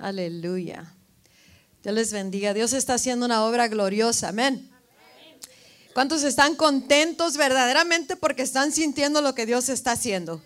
[0.00, 0.94] Aleluya.
[1.82, 2.54] Dios les bendiga.
[2.54, 4.28] Dios está haciendo una obra gloriosa.
[4.28, 4.70] Amén.
[5.94, 10.40] ¿Cuántos están contentos verdaderamente porque están sintiendo lo que Dios está haciendo?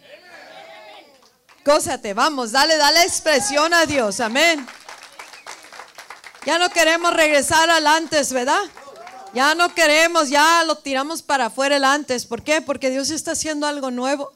[1.64, 4.20] Gózate, vamos, dale, dale expresión a Dios.
[4.20, 4.66] Amén.
[6.46, 8.62] Ya no queremos regresar al antes, ¿verdad?
[9.34, 12.26] Ya no queremos, ya lo tiramos para afuera el antes.
[12.26, 12.60] ¿Por qué?
[12.62, 14.32] Porque Dios está haciendo algo nuevo.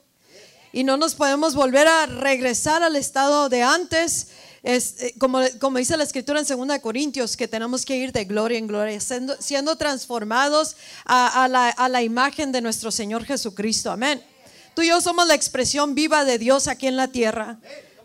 [0.73, 4.29] Y no nos podemos volver a regresar al estado de antes
[4.67, 5.41] es, eh, como,
[5.79, 9.77] dice la escritura en 2 Corintios, que tenemos que ir de gloria en gloria, siendo,
[9.77, 10.75] transformados
[11.05, 13.93] a, la, a la imagen de nuestro Señor Jesucristo.
[13.93, 14.21] Amén.
[14.75, 17.59] Tú y yo somos la expresión viva de Dios aquí en la tierra.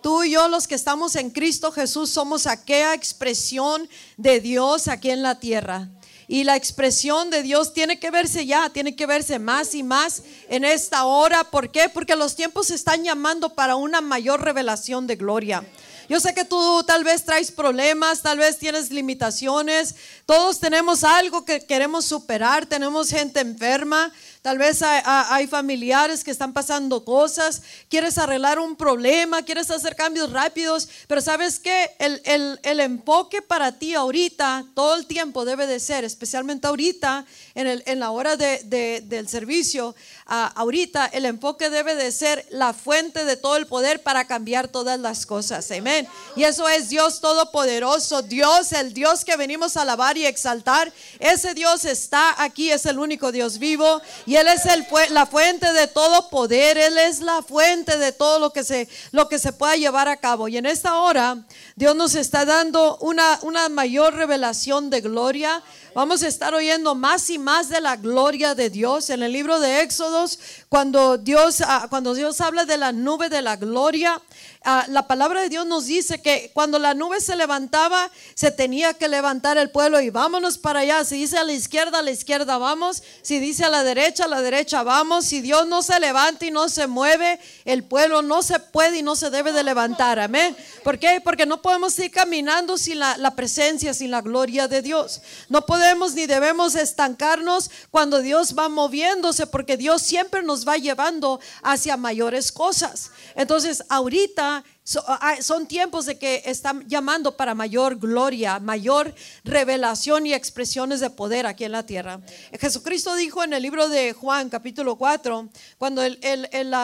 [0.04, 5.10] Tú y yo, los que estamos en Cristo Jesús, somos aquella expresión de Dios aquí
[5.10, 5.90] en la tierra.
[6.28, 10.22] Y la expresión de Dios tiene que verse ya, tiene que verse más y más
[10.48, 11.44] en esta hora.
[11.44, 11.90] ¿Por qué?
[11.90, 15.66] Porque los tiempos están llamando para una mayor revelación de gloria.
[16.12, 19.96] Yo sé que tú tal vez traes problemas, tal vez tienes limitaciones.
[20.26, 24.12] Todos tenemos algo que queremos superar, tenemos gente enferma,
[24.42, 30.32] Tal vez hay, familiares que están pasando cosas, quieres arreglar un problema, quieres hacer cambios
[30.32, 32.20] rápidos, pero sabes que el,
[32.64, 37.84] el, enfoque para ti ahorita, todo el tiempo debe de ser, especialmente ahorita, en, el,
[37.86, 39.94] en la hora de, del servicio,
[40.26, 45.00] ahorita el enfoque debe de ser la fuente de todo el poder para cambiar todas
[45.00, 45.70] las cosas.
[45.70, 46.08] Amén.
[46.36, 50.92] Y eso es Dios Todopoderoso, Dios, el Dios que venimos a alabar y exaltar.
[51.20, 54.02] Ese Dios está aquí, es el único Dios vivo.
[54.36, 54.64] Él es
[55.10, 56.78] la fuente de todo poder.
[56.78, 60.18] Él es la fuente de todo lo que se, lo que se pueda llevar a
[60.18, 60.48] cabo.
[60.48, 61.38] Y en esta hora
[61.82, 65.64] Dios nos está dando una, una mayor revelación de gloria.
[65.96, 69.10] Vamos a estar oyendo más y más de la gloria de Dios.
[69.10, 70.38] En el libro de Éxodos,
[70.70, 74.22] cuando Dios, ah, cuando Dios habla de la nube de la gloria,
[74.64, 78.94] Ah, la palabra de Dios nos dice que cuando la nube se levantaba, se tenía
[78.94, 81.04] que levantar el pueblo y vámonos para allá.
[81.04, 83.02] Si dice a la izquierda, a la izquierda vamos.
[83.24, 85.26] Si dice a la derecha, a la derecha vamos.
[85.26, 89.02] Si Dios no se levanta y no se mueve, el pueblo no se puede y
[89.02, 90.20] no se debe de levantar.
[90.20, 90.56] Amén.
[90.84, 91.20] ¿Por qué?
[91.24, 95.22] Porque no podemos ir caminando sin la, la presencia, sin la gloria de Dios.
[95.50, 101.40] No podemos ni debemos estancarnos cuando Dios va moviéndose, porque Dios siempre nos va llevando
[101.64, 103.12] hacia mayores cosas.
[103.36, 104.64] Entonces, ahorita
[105.08, 109.14] Ah, son tiempos de que están llamando para mayor gloria, mayor
[109.44, 112.20] revelación y expresiones de poder aquí en la tierra.
[112.60, 116.20] Jesucristo dijo en el libro de Juan, capítulo 4, cuando el,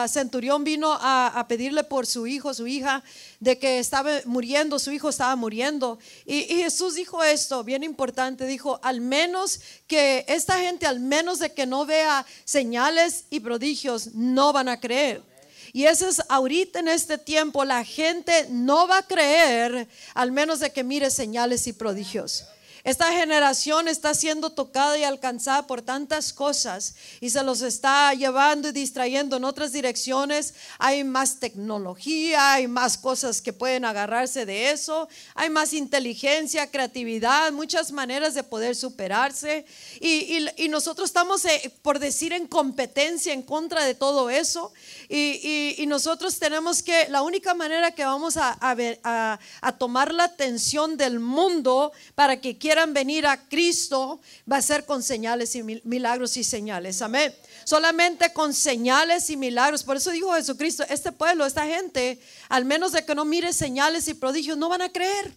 [0.08, 3.02] centurión vino a, pedirle por su hijo, su hija,
[3.40, 5.98] de que estaba muriendo, su hijo estaba muriendo.
[6.24, 11.52] Y Jesús dijo esto, bien importante, dijo, al menos que esta gente, al menos de
[11.52, 15.27] que no vea señales y prodigios, no van a creer.
[15.72, 20.60] Y eso es ahorita en este tiempo, la gente no va a creer al menos
[20.60, 22.46] de que mire señales y prodigios.
[22.84, 28.68] Esta generación está siendo tocada y alcanzada por tantas cosas y se los está llevando
[28.68, 30.54] y distrayendo en otras direcciones.
[30.78, 37.52] Hay más tecnología, hay más cosas que pueden agarrarse de eso, hay más inteligencia, creatividad,
[37.52, 39.64] muchas maneras de poder superarse.
[40.00, 44.72] Y, nosotros estamos, eh, por decir, en competencia en contra de todo eso.
[45.08, 51.18] Y, nosotros tenemos que, la única manera que vamos a, a, tomar la atención del
[51.18, 54.20] mundo para que quiera venir a Cristo,
[54.50, 57.00] va a ser con señales y milagros y señales.
[57.00, 57.34] Amén.
[57.64, 59.82] Solamente con señales y milagros.
[59.82, 62.20] Por eso dijo Jesucristo, este pueblo, esta gente,
[62.50, 65.32] al menos de que no mire señales y prodigios, no van a creer.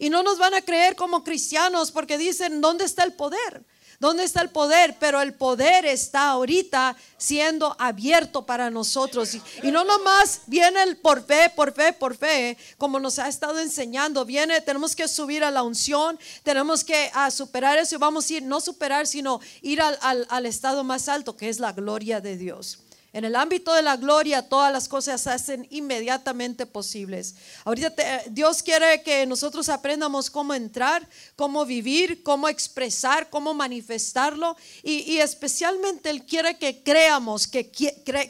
[0.00, 3.62] Y no nos van a creer como cristianos porque dicen, ¿dónde está el poder?
[3.98, 4.96] ¿Dónde está el poder?
[4.98, 9.34] Pero el poder está ahorita siendo abierto para nosotros.
[9.62, 13.58] Y, no nomás viene el por fe, por fe, por fe, como nos ha estado
[13.58, 14.24] enseñando.
[14.24, 18.42] Viene, tenemos que subir a la unción, tenemos que a superar eso vamos a ir,
[18.42, 22.85] no superar, sino ir al, al estado más alto, que es la gloria de Dios.
[23.16, 27.34] En el ámbito de la gloria, todas las cosas se hacen inmediatamente posibles.
[27.64, 27.94] Ahorita
[28.28, 34.54] Dios quiere que nosotros aprendamos cómo entrar, cómo vivir, cómo expresar, cómo manifestarlo.
[34.82, 37.70] Y, especialmente Él quiere que creamos, que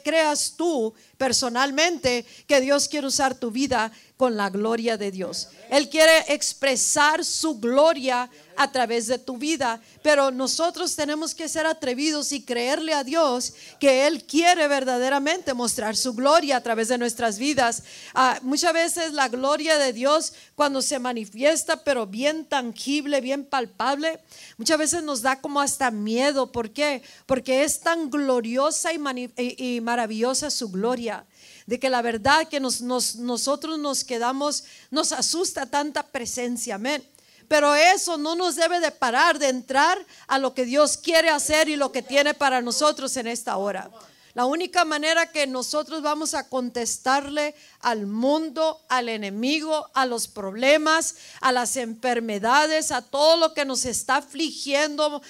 [0.05, 5.49] creas tú personalmente que Dios quiere usar tu vida con la gloria de Dios.
[5.69, 9.79] Él quiere expresar su gloria a través de tu vida.
[10.01, 15.95] Pero nosotros tenemos que ser atrevidos y creerle a Dios que Él quiere verdaderamente mostrar
[15.95, 17.83] su gloria a través de nuestras vidas.
[18.15, 24.19] Ah, muchas veces la gloria de Dios cuando se manifiesta, pero bien tangible, bien palpable,
[24.57, 26.51] muchas veces nos da como hasta miedo.
[26.51, 27.03] ¿Por qué?
[27.27, 28.99] Porque es tan gloriosa y,
[29.37, 31.25] y maravillosa su gloria
[31.67, 37.07] de que la verdad que nos, nosotros nos quedamos, nos asusta tanta presencia, amén.
[37.47, 39.97] Pero eso no nos debe de parar de entrar
[40.27, 43.89] a lo que Dios quiere hacer y lo que tiene para nosotros en esta hora.
[44.37, 51.15] La única manera que nosotros vamos a contestarle al mundo, al enemigo, a los problemas,
[51.41, 55.23] a las enfermedades, a todo lo que nos está afligiendo,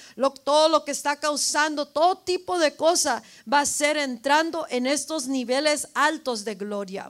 [0.43, 5.29] todo lo que está causando, todo tipo de cosa va a ser entrando en estos
[5.29, 7.09] niveles altos de gloria.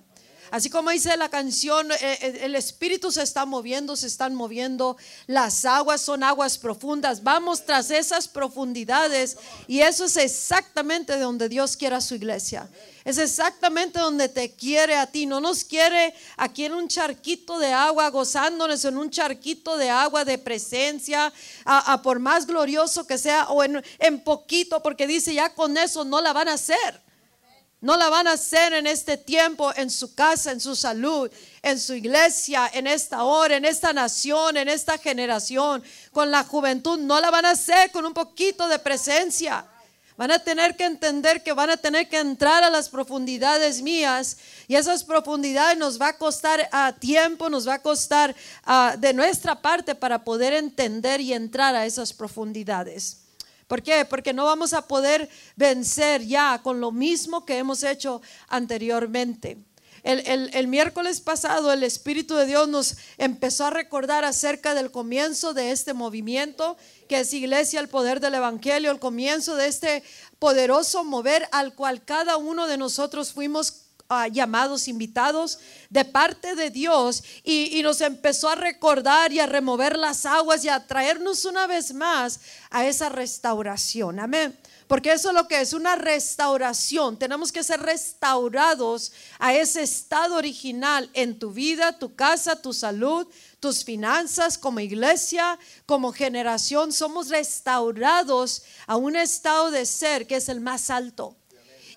[0.51, 4.97] Así como dice la canción, eh, eh, el espíritu se está moviendo, se están moviendo,
[5.25, 11.49] las aguas son aguas profundas, vamos tras esas profundidades y eso es exactamente de donde
[11.49, 12.69] Dios quiere a su iglesia.
[13.07, 15.25] Es exactamente donde te quiere a ti.
[15.25, 20.25] No nos quiere aquí en un charquito de agua, gozándonos en un charquito de agua
[20.25, 21.31] de presencia,
[21.63, 26.03] a, por más glorioso que sea, o en, en poquito, porque dice, ya con eso
[26.03, 27.06] no la van a hacer.
[27.79, 31.29] No la van a hacer en este tiempo, en su casa, en su salud,
[31.61, 36.97] en su iglesia, en esta hora, en esta nación, en esta generación, con la juventud.
[36.97, 39.63] No la van a hacer con un poquito de presencia.
[40.17, 44.37] Van a tener que entender que van a tener que entrar a las profundidades mías
[44.67, 48.35] y esas profundidades nos va a costar a tiempo, nos va a costar
[48.97, 53.26] de nuestra parte para poder entender y entrar a esas profundidades.
[53.67, 54.05] ¿Por qué?
[54.05, 59.57] Porque no vamos a poder vencer ya con lo mismo que hemos hecho anteriormente.
[60.03, 65.71] El, miércoles pasado el Espíritu de Dios nos empezó a recordar acerca del comienzo de
[65.71, 66.77] este movimiento,
[67.09, 70.03] que es Iglesia, el poder del Evangelio, el comienzo de este
[70.39, 73.86] poderoso mover al cual cada uno de nosotros fuimos
[74.31, 75.59] llamados, invitados
[75.89, 80.69] de parte de Dios y, nos empezó a recordar y a remover las aguas y
[80.69, 82.39] a traernos una vez más
[82.69, 84.19] a esa restauración.
[84.19, 84.57] Amén.
[84.87, 87.19] Porque eso es lo que es una restauración.
[87.19, 93.27] Tenemos que ser restaurados a ese estado original en tu vida, tu casa, tu salud,
[93.59, 96.93] tus finanzas, como iglesia, como generación.
[96.93, 101.35] Somos restaurados a un estado de ser que es el más alto.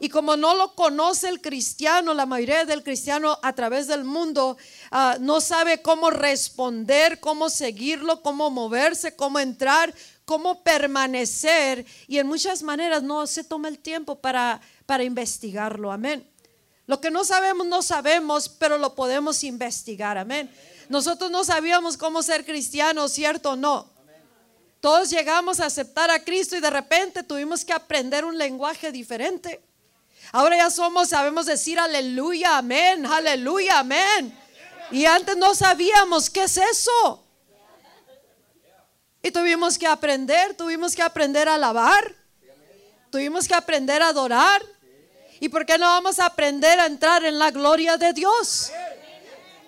[0.03, 4.57] Y como no lo conoce el cristiano, la mayoría del cristiano a través del mundo
[4.91, 9.95] ah, no sabe cómo responder, cómo seguirlo, cómo moverse, cómo entrar,
[10.25, 11.85] cómo permanecer.
[12.09, 15.93] Y en muchas maneras no se toma el tiempo para, para investigarlo.
[15.93, 16.27] Amén.
[16.87, 20.17] Lo que no sabemos, no sabemos, pero lo podemos investigar.
[20.17, 20.51] Amén.
[20.89, 23.91] Nosotros no sabíamos cómo ser cristianos, ¿cierto o no?
[24.81, 29.61] Todos llegamos a aceptar a Cristo y de repente tuvimos que aprender un lenguaje diferente.
[30.33, 34.37] Ahora ya somos, sabemos decir aleluya, amén, aleluya, amén.
[34.91, 37.25] Y antes no sabíamos qué es eso.
[39.23, 42.15] Y tuvimos que aprender, tuvimos que aprender a alabar,
[43.11, 44.63] tuvimos que aprender a adorar.
[45.41, 48.71] ¿Y por qué no vamos a aprender a entrar en la gloria de Dios?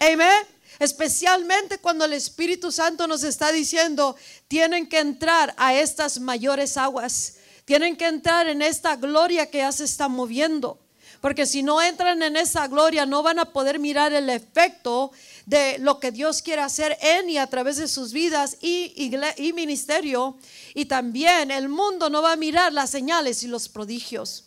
[0.00, 0.46] Amén.
[0.78, 4.16] Especialmente cuando el Espíritu Santo nos está diciendo,
[4.48, 7.34] tienen que entrar a estas mayores aguas.
[7.64, 10.78] Tienen que entrar en esta gloria que ya se está moviendo.
[11.20, 15.12] Porque si no entran en esa gloria, no van a poder mirar el efecto
[15.46, 18.92] de lo que Dios quiere hacer en y a través de sus vidas y,
[19.36, 20.36] y, ministerio.
[20.74, 24.46] Y también el mundo no va a mirar las señales y los prodigios.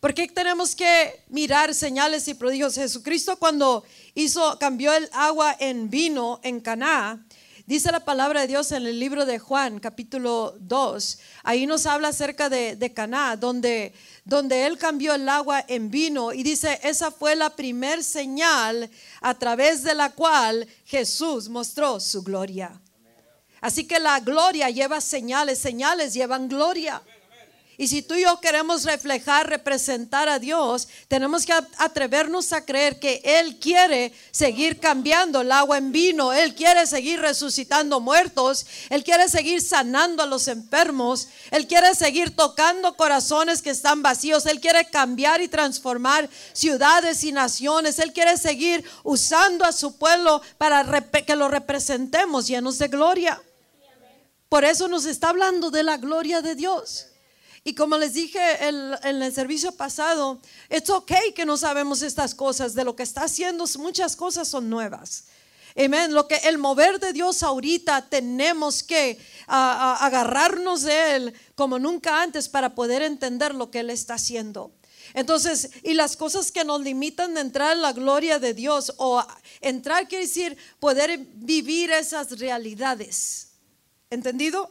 [0.00, 2.74] ¿Por qué tenemos que mirar señales y prodigios?
[2.74, 7.24] Jesucristo cuando hizo, cambió el agua en vino en Caná,
[7.66, 11.18] Dice la palabra de Dios en el libro de Juan, capítulo 2.
[11.44, 13.94] Ahí nos habla acerca de, de Caná, donde,
[14.26, 16.34] donde él cambió el agua en vino.
[16.34, 18.90] Y dice, esa fue la primer señal
[19.22, 22.78] a través de la cual Jesús mostró su gloria.
[23.62, 27.00] Así que la gloria lleva señales, señales llevan gloria.
[27.76, 33.00] Y si tú y yo queremos reflejar, representar a Dios, tenemos que atrevernos a creer
[33.00, 39.02] que Él quiere seguir cambiando el agua en vino, Él quiere seguir resucitando muertos, Él
[39.02, 44.60] quiere seguir sanando a los enfermos, Él quiere seguir tocando corazones que están vacíos, Él
[44.60, 50.84] quiere cambiar y transformar ciudades y naciones, Él quiere seguir usando a su pueblo para
[51.26, 53.42] que lo representemos llenos de gloria.
[54.48, 57.08] Por eso nos está hablando de la gloria de Dios.
[57.66, 62.74] Y como les dije en, el servicio pasado, es ok que no sabemos estas cosas.
[62.74, 65.24] De lo que está haciendo, muchas cosas son nuevas.
[65.74, 66.12] Amén.
[66.12, 72.50] Lo que el mover de Dios ahorita tenemos que agarrarnos de Él como nunca antes
[72.50, 74.70] para poder entender lo que Él está haciendo.
[75.14, 79.24] Entonces, y las cosas que nos limitan de entrar en la gloria de Dios o
[79.62, 83.52] entrar quiere decir poder vivir esas realidades.
[84.10, 84.70] ¿Entendido?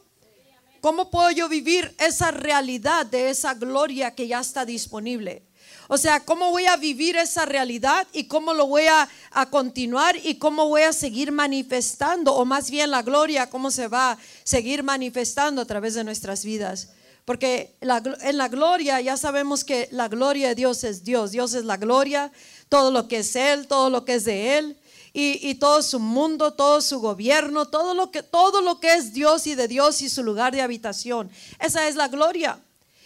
[0.83, 5.43] ¿Cómo puedo yo vivir esa realidad de esa gloria que ya está disponible?
[5.87, 10.17] O sea, cómo voy a vivir esa realidad y cómo lo voy a, a, continuar
[10.21, 14.17] y cómo voy a seguir manifestando, o más bien la gloria, cómo se va a
[14.43, 16.89] seguir manifestando a través de nuestras vidas.
[17.23, 21.31] Porque en la gloria ya sabemos que la gloria de Dios es Dios.
[21.31, 22.29] Dios es la gloria,
[22.67, 24.77] todo lo que es Él, todo lo que es de Él.
[25.15, 29.45] Y, todo su mundo, todo su gobierno, todo lo, que, todo lo que es Dios
[29.45, 31.29] y de Dios y su lugar de habitación.
[31.59, 32.59] Esa es la gloria.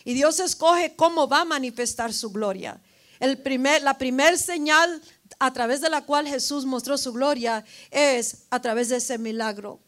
[0.05, 2.79] Y Dios escoge cómo va a manifestar su gloria.
[3.19, 5.01] El primer, la primer señal
[5.37, 9.81] a través de la cual Jesús mostró su gloria es a través de ese milagro.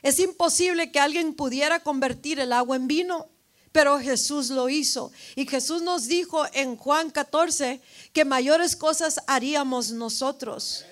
[0.00, 3.28] Es imposible que alguien pudiera convertir el agua en vino
[3.76, 5.12] pero Jesús lo hizo.
[5.34, 7.82] Y Jesús nos dijo en Juan 14
[8.14, 10.86] que mayores cosas haríamos nosotros.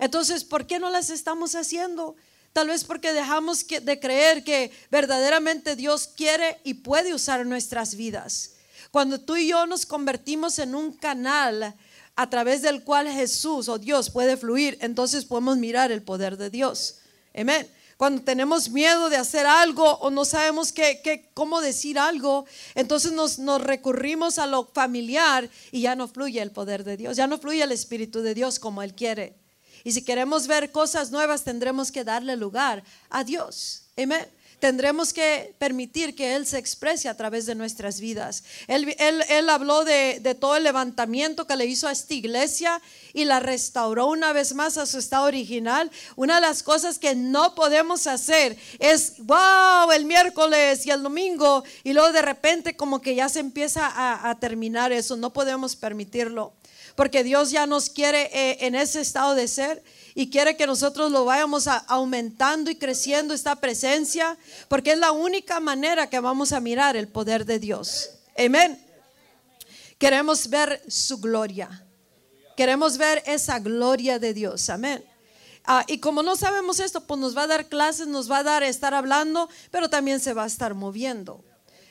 [0.00, 2.16] Entonces, ¿por qué no las estamos haciendo?
[2.52, 8.54] Tal vez porque dejamos de creer que verdaderamente Dios quiere y puede usar nuestras vidas.
[8.90, 11.76] Cuando tú y yo nos convertimos en un canal
[12.16, 16.50] a través del cual Jesús o Dios puede fluir, entonces podemos mirar el poder de
[16.50, 16.96] Dios.
[17.32, 23.12] Amén cuando tenemos miedo de hacer algo o no sabemos qué, cómo decir algo, entonces
[23.12, 27.26] nos, nos recurrimos a lo familiar y ya no fluye el poder de Dios, ya
[27.26, 29.39] no fluye el Espíritu de Dios como Él quiere.
[29.84, 33.84] Y si queremos ver cosas nuevas, tendremos que darle lugar a Dios.
[33.96, 34.26] Amén
[34.60, 38.44] tendremos que permitir que Él se exprese a través de nuestras vidas.
[38.68, 42.80] Él, habló de, todo el levantamiento que le hizo a esta iglesia
[43.12, 45.90] y la restauró una vez más a su estado original.
[46.14, 51.64] Una de las cosas que no podemos hacer es, wow, el miércoles y el domingo
[51.82, 53.90] y luego de repente como que ya se empieza
[54.28, 55.16] a terminar eso.
[55.16, 56.52] No podemos permitirlo
[56.94, 59.82] porque Dios ya nos quiere eh, en ese estado de ser
[60.14, 64.36] y quiere que nosotros lo vayamos aumentando y creciendo esta presencia,
[64.68, 68.10] porque es la única manera que vamos a mirar el poder de Dios.
[68.36, 68.78] Amén.
[69.98, 71.84] Queremos ver su gloria.
[72.56, 74.68] Queremos ver esa gloria de Dios.
[74.70, 75.04] Amén.
[75.64, 78.42] Ah, y como no sabemos esto, pues nos va a dar clases, nos va a
[78.42, 81.44] dar estar hablando, pero también se va a estar moviendo.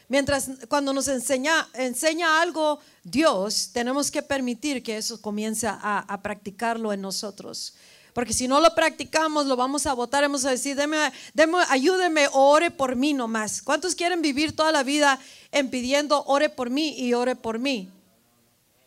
[0.10, 6.92] Mientras cuando nos enseña, enseña algo Dios, tenemos que permitir que eso comience a, practicarlo
[6.92, 7.75] en nosotros.
[8.13, 11.12] Porque si no lo practicamos, lo vamos a votar, vamos a decir, deme,
[11.70, 13.62] ayúdeme o ore por mí nomás.
[13.62, 15.20] ¿Cuántos quieren vivir toda la vida
[15.51, 17.92] en pidiendo, ore por mí y ore por mí?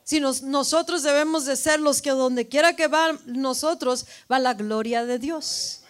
[0.03, 5.05] Si nosotros debemos de ser los que donde quiera que van nosotros, va la gloria
[5.05, 5.82] de Dios.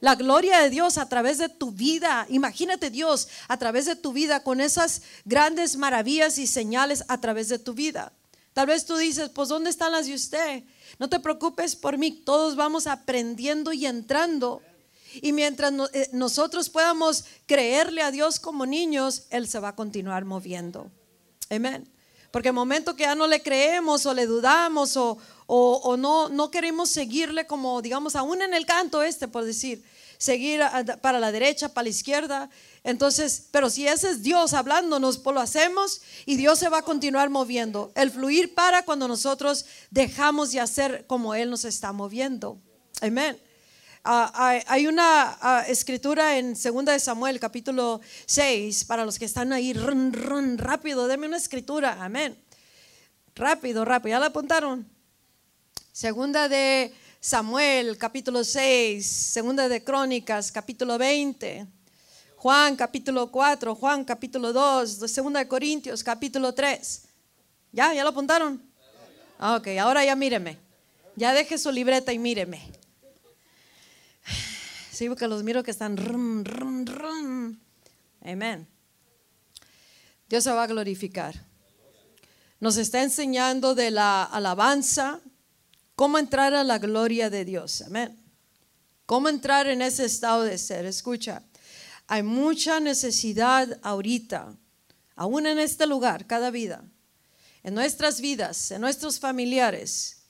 [0.00, 2.26] La gloria de Dios a través de tu vida.
[2.30, 7.48] Imagínate Dios a través de tu vida con esas grandes maravillas y señales a través
[7.48, 8.12] de tu vida.
[8.54, 10.64] Tal vez tú dices, pues ¿dónde están las de usted?
[10.98, 14.62] No te preocupes por mí, todos vamos aprendiendo y entrando.
[15.14, 20.24] Y mientras eh, nosotros podamos creerle a Dios como niños, Él se va a continuar
[20.24, 20.90] moviendo.
[21.50, 21.88] Amén.
[22.30, 26.50] Porque el momento que ya no le creemos o le dudamos o, o, no, no
[26.50, 29.82] queremos seguirle como, digamos, aún en el canto este, por decir,
[30.16, 30.60] seguir
[31.00, 32.50] para la derecha, para la izquierda.
[32.84, 36.82] Entonces, pero si ese es Dios hablándonos, pues lo hacemos y Dios se va a
[36.82, 37.90] continuar moviendo.
[37.96, 42.58] El fluir para cuando nosotros dejamos de hacer como Él nos está moviendo.
[43.00, 43.40] Amén.
[44.02, 49.52] Ah, hay, una ah, escritura en 2 de Samuel, capítulo 6, para los que están
[49.52, 52.34] ahí, rápido, deme una escritura, amén.
[53.34, 54.88] Rápido, rápido, ¿ya la apuntaron?
[55.92, 61.66] Segunda de Samuel, capítulo 6, segunda de Crónicas, capítulo 20,
[62.36, 67.02] Juan, capítulo 4, Juan, capítulo 2, segunda de Corintios, capítulo 3.
[67.72, 67.92] ¿Ya?
[67.92, 68.62] ¿Ya lo apuntaron?
[69.38, 70.56] Ok, ahora ya míreme.
[71.16, 72.79] Ya deje su libreta y míreme.
[75.00, 75.96] Sí, porque los miro que están.
[78.20, 78.68] Amén.
[80.28, 81.46] Dios se va a glorificar.
[82.60, 85.22] Nos está enseñando de la alabanza,
[85.96, 87.80] cómo entrar a la gloria de Dios.
[87.80, 88.14] Amén.
[89.06, 90.84] Cómo entrar en ese estado de ser.
[90.84, 91.44] Escucha,
[92.06, 94.54] hay mucha necesidad ahorita,
[95.16, 96.84] aún en este lugar, cada vida,
[97.62, 100.24] en nuestras vidas, en nuestros familiares.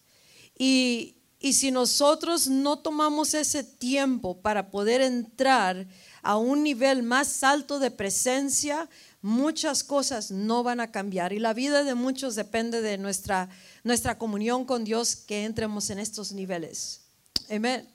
[0.56, 5.86] Y, y si nosotros no tomamos ese tiempo para poder entrar
[6.22, 8.88] a un nivel más alto de presencia,
[9.22, 11.32] muchas cosas no van a cambiar.
[11.32, 13.48] Y la vida de muchos depende de nuestra
[13.84, 17.02] nuestra comunión con Dios que entremos en estos niveles.
[17.50, 17.88] Amén.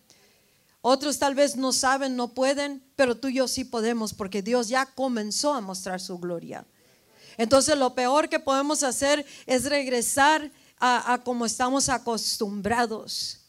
[0.81, 4.67] Otros tal vez no saben, no pueden, pero tú y yo sí podemos porque Dios
[4.67, 6.65] ya comenzó a mostrar su gloria.
[7.37, 13.41] Entonces lo peor que podemos hacer es regresar a, como estamos acostumbrados.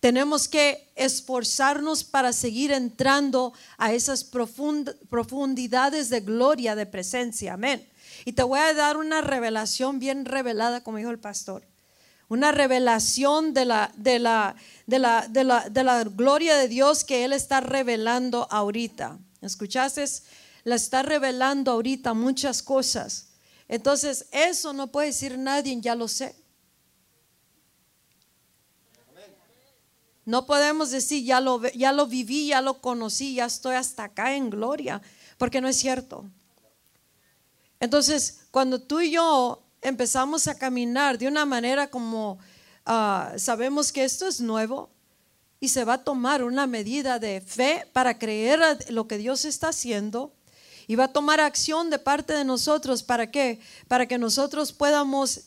[0.00, 7.54] Tenemos que esforzarnos para seguir entrando a esas profundidades de gloria, de presencia.
[7.54, 7.88] Amén.
[8.24, 11.64] Y te voy a dar una revelación bien revelada, como dijo el pastor.
[12.28, 14.56] Una revelación de la, de la,
[14.86, 19.18] de la, de la, de la gloria de Dios que Él está revelando ahorita.
[19.40, 20.04] ¿Escuchaste?
[20.64, 23.28] La está revelando ahorita muchas cosas.
[23.68, 26.34] Entonces, eso no puede decir nadie, ya lo sé.
[30.24, 34.36] No podemos decir, ya lo, ya lo viví, ya lo conocí, ya estoy hasta acá
[34.36, 35.02] en gloria,
[35.36, 36.24] porque no es cierto.
[37.80, 42.38] Entonces, cuando tú y yo empezamos a caminar de una manera como
[42.86, 44.90] ah, sabemos que esto es nuevo
[45.58, 48.60] y se va a tomar una medida de fe para creer
[48.90, 50.32] lo que Dios está haciendo
[50.86, 53.60] y va a tomar acción de parte de nosotros para qué?
[53.88, 55.42] Para que nosotros podamos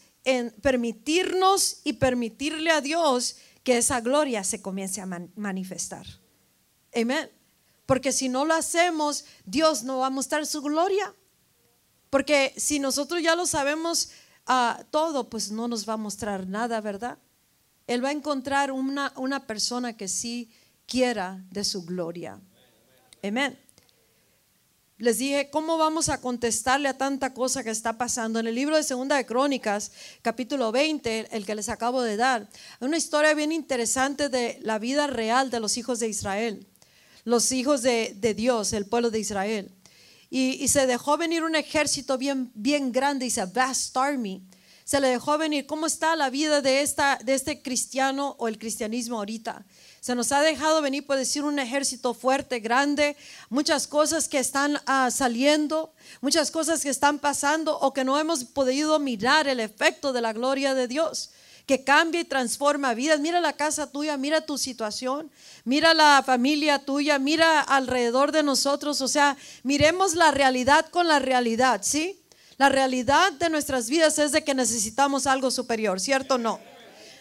[0.61, 6.05] permitirnos y permitirle a Dios que esa gloria se comience a manifestar.
[6.93, 7.29] Amén.
[7.87, 11.13] Porque si no lo hacemos, Dios no va a mostrar su gloria.
[12.11, 14.11] Porque si nosotros ya lo sabemos
[14.45, 17.17] ah, todo, pues no nos va a mostrar nada, ¿verdad?
[17.87, 20.51] Él va a encontrar una, una persona que sí
[20.85, 22.39] quiera de su gloria.
[23.23, 23.64] Amén
[24.97, 28.39] les dije, ¿cómo vamos a contestarle a tanta cosa que está pasando?
[28.39, 32.47] En el libro de Segunda de Crónicas, capítulo 20, el que les acabo de dar,
[32.79, 36.65] hay una historia bien interesante de la vida real de los hijos de Israel,
[37.25, 39.71] los hijos de, Dios, el pueblo de Israel.
[40.29, 44.43] Y, se dejó venir un ejército bien, bien grande, dice, vast army.
[44.83, 45.65] Se le dejó venir.
[45.65, 49.65] ¿Cómo está la vida de, esta, de este cristiano o el cristianismo ahorita?
[50.05, 53.17] Se nos ha dejado venir, por decir, un ejército fuerte, grande,
[53.49, 58.43] muchas cosas que están ah, saliendo, muchas cosas que están pasando o que no hemos
[58.43, 61.31] podido mirar el efecto de la gloria de Dios
[61.65, 63.19] que cambia y transforma vidas.
[63.19, 65.31] Mira la casa tuya, mira tu situación,
[65.63, 69.01] mira la familia tuya, mira alrededor de nosotros.
[69.01, 72.21] O sea, miremos la realidad con la realidad, ¿sí?
[72.57, 76.74] La realidad de nuestras vidas es de que necesitamos algo superior, ¿cierto o no?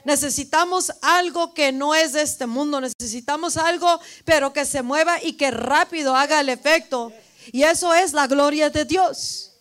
[0.04, 2.80] Necesitamos algo que no es de este mundo.
[2.80, 7.12] Necesitamos algo, pero que se mueva y que rápido haga el efecto.
[7.52, 9.52] Y eso es la gloria de Dios.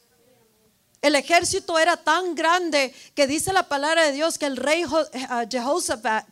[1.01, 5.27] El ejército era tan grande que dice la palabra de Dios que el rey eh,
[5.49, 6.25] Jehoshaphat,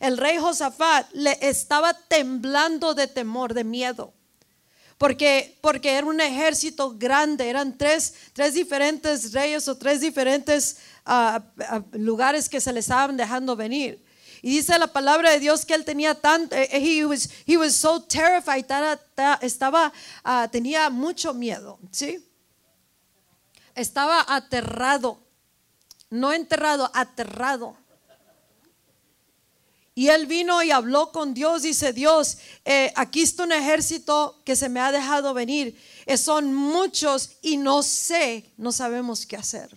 [0.00, 4.12] el rey Josafat, le estaba temblando de temor, de miedo.
[4.98, 10.78] Porque, porque era un ejército grande, eran tres, tres diferentes reyes o tres diferentes
[11.92, 14.04] lugares que se le estaban dejando venir.
[14.42, 17.74] Y dice la palabra de Dios que él tenía tanto, eh, he was, he was
[17.74, 18.64] so terrified,
[19.40, 22.24] estaba, ah, tenía mucho miedo, ¿sí?
[23.74, 25.18] Estaba aterrado,
[26.10, 27.76] no enterrado, aterrado.
[29.98, 34.54] Y él vino y habló con Dios, dice Dios, eh, aquí está un ejército que
[34.54, 35.76] se me ha dejado venir,
[36.16, 39.76] son muchos y no sé, no sabemos qué hacer.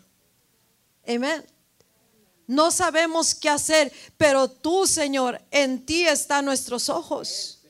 [1.07, 1.43] Amén.
[2.45, 7.63] No sabemos qué hacer, pero tú, Señor, en ti están nuestros ojos.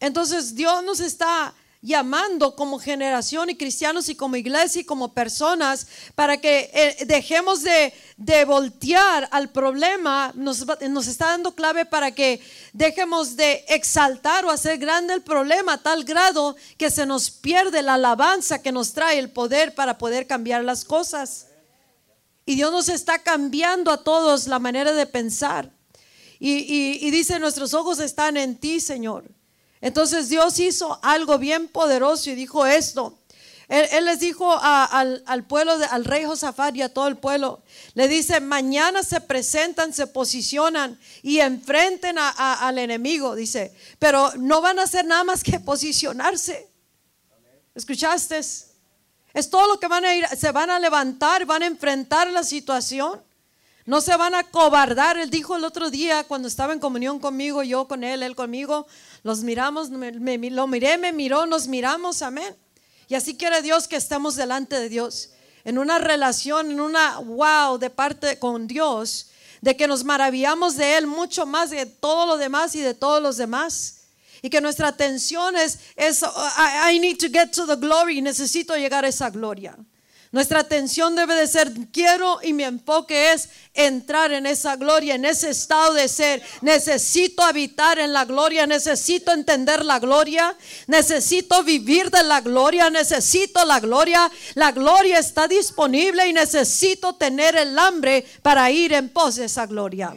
[0.00, 5.86] Entonces Dios nos está llamando como generación y cristianos y como iglesia y como personas
[6.14, 7.94] para que eh, dejemos de,
[8.46, 12.40] voltear al problema, nos, nos, está dando clave para que
[12.72, 17.82] dejemos de exaltar o hacer grande el problema a tal grado que se nos pierde
[17.82, 21.46] la alabanza que nos trae el poder para poder cambiar las cosas.
[22.44, 25.70] Y Dios nos está cambiando a todos la manera de pensar.
[26.42, 29.30] Y, dice, nuestros ojos están en ti, Señor.
[29.80, 33.16] Entonces Dios hizo algo bien poderoso y dijo esto.
[33.70, 37.62] Él, les dijo al, pueblo, al rey Josafat y a todo el pueblo,
[37.94, 44.80] le dice, mañana se presentan, se posicionan y enfrenten al enemigo, dice, pero no van
[44.80, 46.68] a hacer nada más que posicionarse.
[47.72, 48.38] ¿Escuchaste?
[48.38, 52.42] Es todo lo que van a ir, se van a levantar, van a enfrentar la
[52.42, 53.22] situación.
[53.86, 55.16] No se van a cobardar.
[55.16, 58.86] Él dijo el otro día cuando estaba en comunión conmigo, yo con él, él conmigo,
[59.22, 60.12] los miramos, me,
[60.50, 62.56] lo miré, me miró, nos miramos, amén.
[63.08, 65.30] Y así quiere Dios que estemos delante de Dios,
[65.64, 69.30] en una relación, en una wow de parte con Dios,
[69.60, 73.22] de que nos maravillamos de Él mucho más de todo lo demás y de todos
[73.22, 73.96] los demás.
[74.42, 79.04] Y que nuestra atención es, es I, need to get to the glory, necesito llegar
[79.04, 79.76] a esa gloria.
[80.32, 85.24] Nuestra atención debe de ser, quiero y mi enfoque es entrar en esa gloria, en
[85.24, 86.40] ese estado de ser.
[86.60, 93.64] Necesito habitar en la gloria, necesito entender la gloria, necesito vivir de la gloria, necesito
[93.64, 94.30] la gloria.
[94.54, 99.66] La gloria está disponible y necesito tener el hambre para ir en pos de esa
[99.66, 100.16] gloria.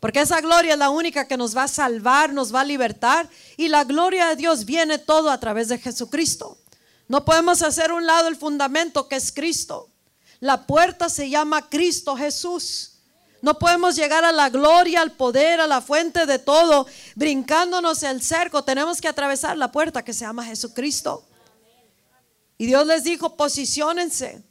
[0.00, 3.28] Porque esa gloria es la única que nos va a salvar, nos va a libertar.
[3.56, 6.58] Y la gloria de Dios viene todo a través de Jesucristo.
[7.08, 9.88] No podemos hacer un lado el fundamento que es Cristo.
[10.40, 12.92] La puerta se llama Cristo Jesús.
[13.40, 18.22] No podemos llegar a la gloria, al poder, a la fuente de todo, brincándonos el
[18.22, 18.64] cerco.
[18.64, 21.24] Tenemos que atravesar la puerta que se llama Jesucristo.
[22.58, 24.44] Y Dios les dijo, posiciónense.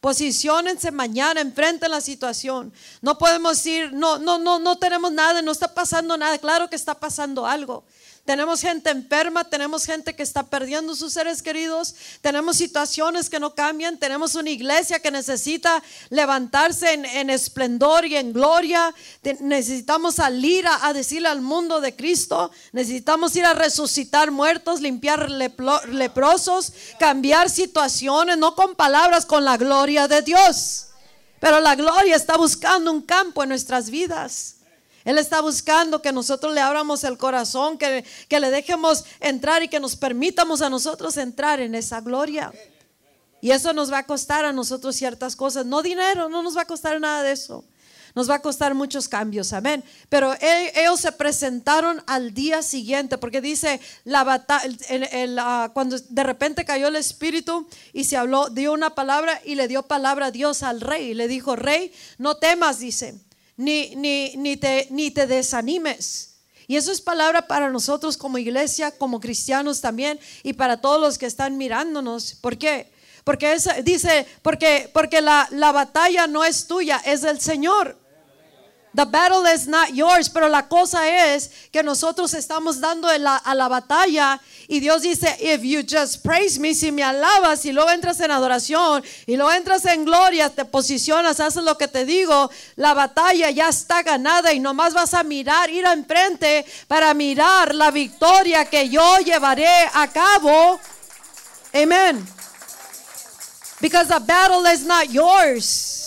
[0.00, 2.72] Posiciónense mañana, enfrenten la situación.
[3.02, 6.38] No podemos decir, no, no, no, no tenemos nada, no está pasando nada.
[6.38, 7.84] Claro que está pasando algo.
[8.30, 13.56] Tenemos gente enferma, tenemos gente que está perdiendo sus seres queridos, tenemos situaciones que no
[13.56, 18.94] cambian, tenemos una iglesia que necesita levantarse en, esplendor y en gloria.
[19.40, 26.72] necesitamos salir a, decirle al mundo de Cristo, necesitamos ir a resucitar muertos, limpiar leprosos,
[27.00, 30.86] cambiar situaciones, no con palabras, con la gloria de Dios.
[31.40, 34.59] Pero la gloria está buscando un campo en nuestras vidas.
[35.04, 39.68] Él está buscando que nosotros le abramos el corazón, que, que, le dejemos entrar y
[39.68, 42.52] que nos permitamos a nosotros entrar en esa gloria.
[43.40, 45.64] Y eso nos va a costar a nosotros ciertas cosas.
[45.64, 47.64] No dinero, no nos va a costar nada de eso.
[48.14, 49.84] Nos va a costar muchos cambios, amén.
[50.08, 56.88] Pero ellos se presentaron al día siguiente, porque dice la batalla, cuando de repente cayó
[56.88, 60.80] el Espíritu y se habló, dio una palabra y le dio palabra a Dios al
[60.80, 61.12] rey.
[61.12, 63.14] Y le dijo, rey, no temas, dice
[63.60, 66.30] ni, ni, ni, te, ni te desanimes.
[66.66, 71.18] Y eso es palabra para nosotros como iglesia, como cristianos también, y para todos los
[71.18, 72.34] que están mirándonos.
[72.40, 72.90] ¿Por qué?
[73.22, 77.99] Porque dice, porque, porque la, la batalla no es tuya, es del Señor.
[78.92, 83.68] The battle is not yours, pero la cosa es que nosotros estamos dando a la,
[83.68, 88.18] batalla y Dios dice, if you just praise me, si me alabas y luego entras
[88.18, 92.92] en adoración y luego entras en gloria, te posicionas, haces lo que te digo, la
[92.92, 98.64] batalla ya está ganada y nomás vas a mirar, ir enfrente para mirar la victoria
[98.64, 100.80] que yo llevaré a cabo.
[101.72, 102.26] Amen.
[103.80, 105.99] Because the battle is not yours.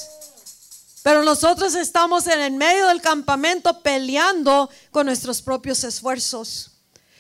[1.04, 6.72] Pero nosotros estamos en el medio del campamento peleando con nuestros propios esfuerzos.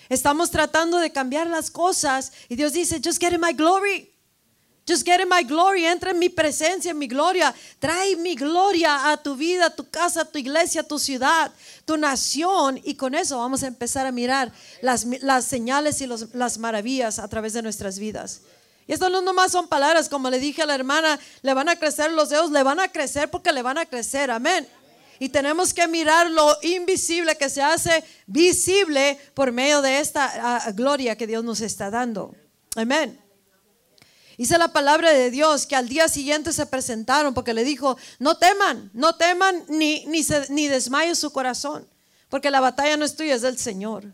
[0.07, 4.09] Estamos tratando de cambiar las cosas y Dios dice, just get in my glory.
[4.85, 7.53] Just get in my glory, entra en mi presencia, en mi gloria.
[7.79, 11.51] Trae mi gloria a tu vida, a tu casa, a tu iglesia, a tu ciudad,
[11.85, 12.81] tu nación.
[12.83, 17.27] Y con eso vamos a empezar a mirar las, las señales y las maravillas a
[17.29, 18.41] través de nuestras vidas.
[18.87, 21.77] Y esto no nomás son palabras, como le dije a la hermana, le van a
[21.77, 24.67] crecer los dedos, le van a crecer porque le van a crecer, amén.
[25.19, 30.71] Y tenemos que mirar lo invisible que se hace visible por medio de esta ah,
[30.71, 32.35] gloria que Dios nos está dando.
[32.75, 33.19] Amén.
[34.37, 38.37] Dice la palabra de Dios que al día siguiente se presentaron porque le dijo, no
[38.37, 41.87] teman, no teman ni, ni, ni desmaye su corazón,
[42.29, 44.05] porque la batalla no es tuya, es del Señor.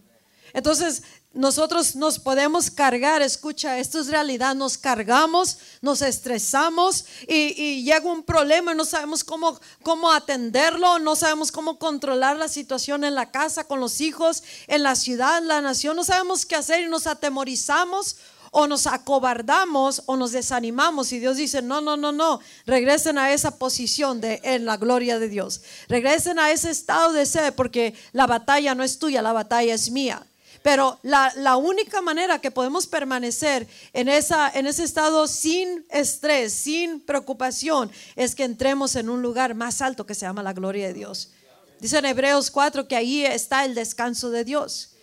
[0.53, 1.03] Entonces,
[1.33, 8.23] nosotros nos podemos cargar, escucha, esto es realidad, nos cargamos, nos estresamos y, llega un
[8.23, 13.29] problema y no sabemos cómo, cómo atenderlo, no sabemos cómo controlar la situación en la
[13.29, 16.89] casa, con los hijos, en la ciudad, en la nación, no sabemos qué hacer y
[16.89, 18.15] nos atemorizamos
[18.51, 23.31] o nos acobardamos o nos desanimamos y Dios dice, no, no, no, no, regresen a
[23.31, 25.61] esa posición de en la gloria de Dios.
[25.87, 29.91] Regresen a ese estado de ser porque la batalla no es tuya, la batalla es
[29.91, 30.25] mía.
[30.61, 36.99] Pero la, única manera que podemos permanecer en, esa, en ese estado sin estrés, sin
[37.01, 40.93] preocupación, es que entremos en un lugar más alto que se llama la gloria de
[40.93, 41.31] Dios.
[41.79, 44.95] Dice en Hebreos 4 que ahí está el descanso de Dios.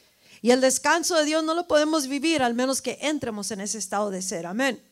[0.42, 3.78] Y el descanso de Dios no lo podemos vivir al menos que entremos en ese
[3.78, 4.46] estado de ser.
[4.46, 4.82] Amén.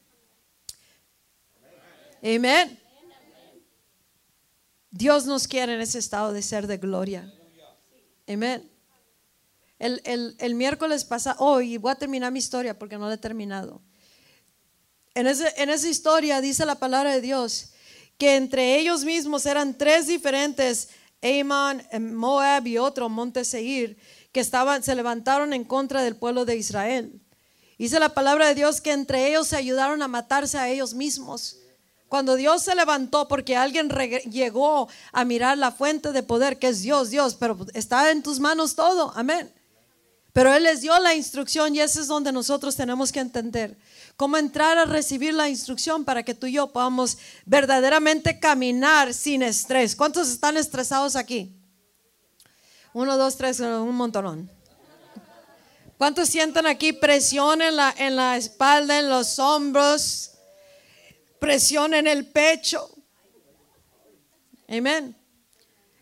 [2.23, 2.81] Amén.
[4.91, 7.31] Dios nos quiere en ese estado de ser de gloria.
[8.27, 8.74] Amén.
[9.85, 13.83] El, miércoles pasado, hoy voy a terminar mi historia porque no la he terminado.
[15.15, 17.73] En, en esa historia dice la palabra de Dios
[18.17, 20.89] que entre ellos mismos eran tres diferentes,
[21.23, 21.83] Amon,
[22.15, 23.99] Moab y otro, Monte Seir,
[24.33, 27.21] que estaban, se levantaron en contra del pueblo de Israel.
[27.77, 31.59] Dice la palabra de Dios que entre ellos se ayudaron a matarse a ellos mismos.
[32.09, 33.91] Cuando Dios se levantó porque alguien
[34.31, 38.41] llegó a mirar la fuente de poder que es Dios, Dios, pero está en tus
[38.41, 39.53] manos todo, amén.
[40.35, 43.79] Pero Él les dio la instrucción y ese es donde nosotros tenemos que entender
[44.17, 47.17] cómo entrar a recibir la instrucción para que tú y yo podamos
[47.47, 49.95] verdaderamente caminar sin estrés.
[49.95, 51.55] ¿Cuántos están estresados aquí?
[52.93, 54.51] Uno, dos, tres, un montón.
[55.99, 60.33] ¿Cuántos sienten aquí presión en la, en la espalda, en los hombros,
[61.39, 62.91] presión en el pecho?
[64.67, 65.17] Amén.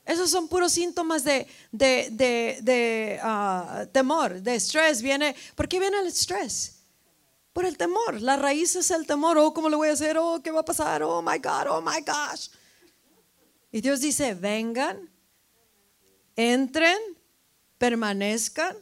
[0.05, 5.01] Esos son puros síntomas de, de, ah, temor, de estrés.
[5.01, 6.81] Viene, ¿Por qué viene el estrés?
[7.53, 8.21] Por el temor.
[8.21, 9.39] La raíz es el temor.
[9.39, 10.19] Oh, ¿cómo le voy a hacer?
[10.19, 11.03] Oh, ¿qué va a pasar?
[11.03, 12.49] Oh, my God, oh, my gosh.
[13.71, 15.09] Y Dios dice, vengan,
[16.35, 16.99] entren,
[17.79, 18.77] permanezcan.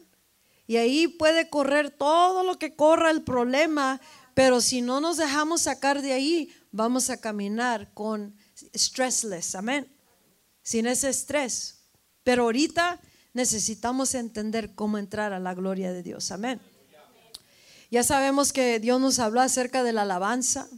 [0.67, 4.01] Y ahí puede correr todo lo que corra el problema,
[4.35, 8.37] pero si no nos dejamos sacar de ahí, vamos a caminar con
[8.75, 9.91] stressless, amén,
[10.71, 11.81] sin ese estrés.
[12.23, 13.01] Pero ahorita
[13.33, 16.61] necesitamos entender cómo entrar a la gloria de Dios, amén.
[17.91, 20.69] Ya sabemos que Dios nos habló acerca de la alabanza.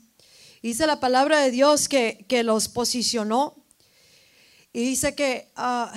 [0.63, 3.55] Dice la palabra de Dios que, que los posicionó.
[4.73, 5.93] Y dice que ah,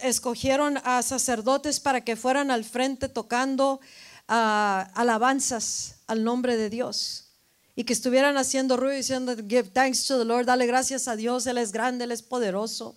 [0.00, 3.80] escogieron a sacerdotes para que fueran al frente tocando
[4.28, 7.30] ah, alabanzas al nombre de Dios.
[7.76, 11.46] Y que estuvieran haciendo ruido diciendo, give thanks to the Lord, dale gracias a Dios,
[11.46, 12.94] Él es grande, Él es poderoso.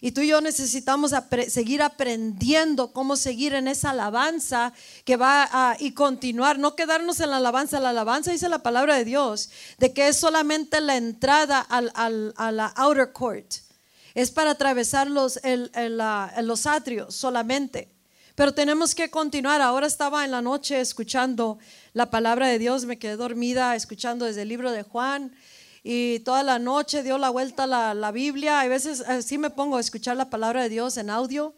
[0.00, 1.12] Y tú y yo necesitamos
[1.48, 4.72] seguir aprendiendo cómo seguir en esa alabanza
[5.04, 7.80] que va a y continuar, no quedarnos en la alabanza.
[7.80, 11.92] La alabanza dice la palabra de Dios, de que es solamente la entrada al,
[12.36, 13.56] a la outer court.
[14.14, 15.38] Es para atravesar los,
[16.38, 17.88] los atrios solamente.
[18.34, 19.60] Pero tenemos que continuar.
[19.60, 21.58] Ahora estaba en la noche escuchando
[21.92, 25.30] la palabra de Dios, me quedé dormida escuchando desde el libro de Juan
[25.82, 28.60] y toda la noche dio la vuelta la, la Biblia.
[28.60, 31.54] A veces así me pongo a escuchar la palabra de Dios en audio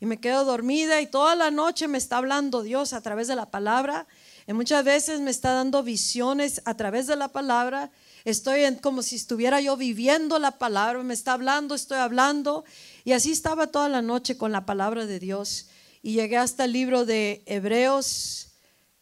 [0.00, 3.36] y me quedo dormida y toda la noche me está hablando Dios a través de
[3.36, 4.06] la palabra.
[4.46, 7.90] Y muchas veces me está dando visiones a través de la palabra.
[8.24, 12.64] Estoy como si estuviera yo viviendo la palabra, me está hablando, estoy hablando.
[13.04, 15.68] Y así estaba toda la noche con la palabra de Dios.
[16.02, 18.48] Y llegué hasta el libro de Hebreos,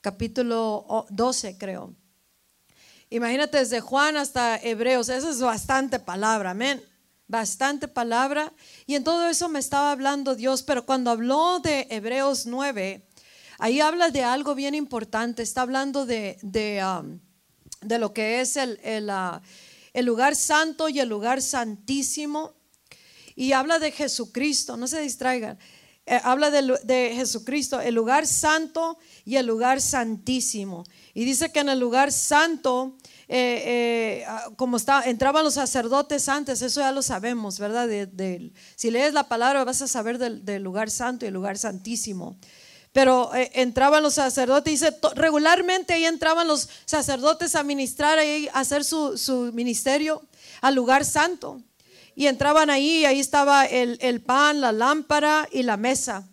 [0.00, 1.94] capítulo 12, creo.
[3.10, 6.82] Imagínate desde Juan hasta Hebreos, eso es bastante palabra, amén.
[7.26, 8.52] Bastante palabra.
[8.86, 13.06] Y en todo eso me estaba hablando Dios, pero cuando habló de Hebreos 9,
[13.58, 15.42] ahí habla de algo bien importante.
[15.42, 17.18] Está hablando de, de, um,
[17.98, 19.40] lo que es el, uh,
[19.94, 22.52] el, lugar santo y el lugar santísimo.
[23.34, 25.58] Y habla de Jesucristo, no se distraigan.
[26.04, 30.84] Eh, habla de, de Jesucristo, el lugar santo y el lugar santísimo.
[31.18, 36.28] Y dice que en el lugar santo, eh, eh, ah, como está, entraban los sacerdotes
[36.28, 37.88] antes, eso ya lo sabemos, ¿verdad?
[38.76, 42.38] si lees la palabra vas a saber del, lugar santo y el lugar santísimo.
[42.92, 48.60] Pero eh, entraban los sacerdotes, dice, regularmente ahí entraban los sacerdotes a ministrar, ahí, a
[48.60, 50.22] hacer su, ministerio
[50.60, 51.60] al lugar santo.
[52.14, 56.28] Y entraban ahí, y ahí estaba el pan, la lámpara y la mesa.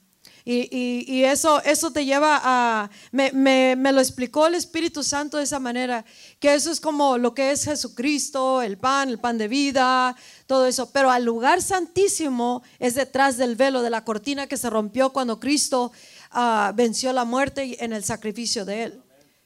[0.47, 5.59] Y, eso, eso te lleva a, me, me, lo explicó el Espíritu Santo de esa
[5.59, 6.05] manera,
[6.39, 10.67] que eso es como lo que es Jesucristo, el pan, el pan de vida, todo
[10.67, 10.91] eso.
[10.91, 15.39] Pero al lugar santísimo es detrás del velo, de la cortina que se rompió cuando
[15.39, 15.91] Cristo
[16.29, 19.01] ah, venció la muerte en el sacrificio de él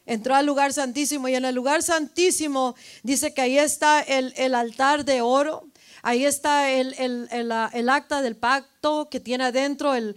[0.06, 4.56] entró al lugar santísimo y en el lugar santísimo dice que ahí está el, el
[4.56, 5.69] altar de oro
[6.02, 10.16] Ahí está el, el, acta del pacto que tiene adentro el,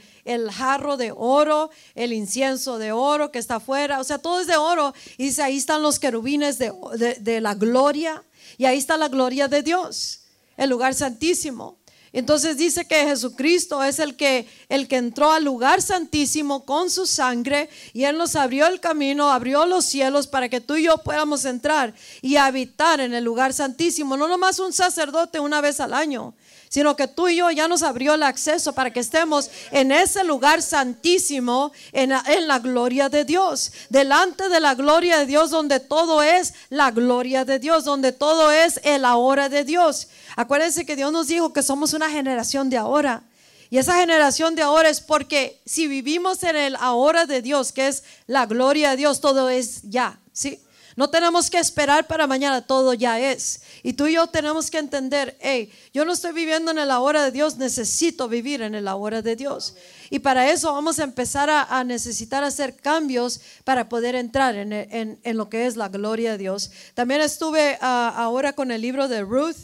[0.50, 4.00] jarro de oro, el incienso de oro que está afuera.
[4.00, 4.94] O sea, todo es de oro.
[5.16, 6.72] Y dice, ahí están los querubines de,
[7.20, 8.22] de la gloria.
[8.58, 10.22] Y ahí está la gloria de Dios,
[10.56, 11.81] el lugar santísimo.
[12.12, 17.06] Entonces dice que Jesucristo es el que, el que entró al lugar santísimo con su
[17.06, 20.98] sangre y Él nos abrió el camino, abrió los cielos para que tú y yo
[20.98, 24.18] podamos entrar y habitar en el lugar santísimo.
[24.18, 26.34] No nomás un sacerdote una vez al año,
[26.72, 30.24] sino que tú y yo ya nos abrió el acceso para que estemos en ese
[30.24, 35.50] lugar santísimo, en la, en la gloria de Dios, delante de la gloria de Dios,
[35.50, 40.08] donde todo es la gloria de Dios, donde todo es el ahora de Dios.
[40.34, 43.22] Acuérdense que Dios nos dijo que somos una generación de ahora.
[43.68, 47.88] Y esa generación de ahora es porque si vivimos en el ahora de Dios, que
[47.88, 50.58] es la gloria de Dios, todo es ya, ¿sí?
[50.96, 53.62] No tenemos que esperar para mañana, todo ya es.
[53.82, 57.24] Y tú y yo tenemos que entender, hey, yo no estoy viviendo en la hora
[57.24, 59.74] de Dios, necesito vivir en la hora de Dios.
[60.10, 65.48] Y para eso vamos a empezar a, necesitar hacer cambios para poder entrar en, lo
[65.48, 66.70] que es la gloria de Dios.
[66.94, 69.56] También estuve ah, ahora con el libro de Ruth,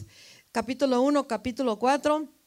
[0.52, 2.37] capítulo 1, capítulo 4.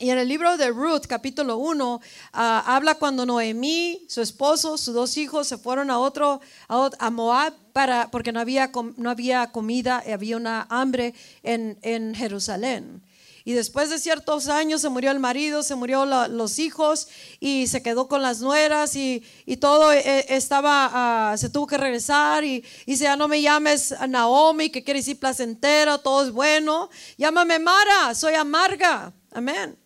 [0.00, 2.00] Y en el libro de Ruth, capítulo 1,
[2.32, 7.52] ah, habla cuando Noemí, su esposo, sus dos hijos se fueron a otro, a, Moab,
[7.74, 13.02] para, porque no había, no había comida, había una hambre en, Jerusalén.
[13.44, 17.08] Y después de ciertos años se murió el marido, se murió los hijos
[17.38, 21.76] y se quedó con las nueras y, y todo eh, estaba, ah, se tuvo que
[21.76, 26.88] regresar y, dice, ya no me llames Naomi, que quiere decir placentera, todo es bueno.
[27.18, 29.12] Llámame Mara, soy amarga.
[29.30, 29.79] Amén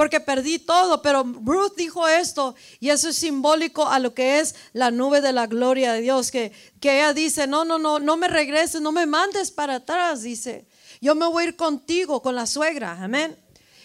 [0.00, 4.54] porque perdí todo, pero Ruth dijo esto y eso es simbólico a lo que es
[4.72, 8.16] la nube de la gloria de Dios, que, que ella dice, no, no, no, no
[8.16, 10.64] me regreses, no me mandes para atrás, dice,
[11.02, 13.36] yo me voy a ir contigo, con la suegra, amén.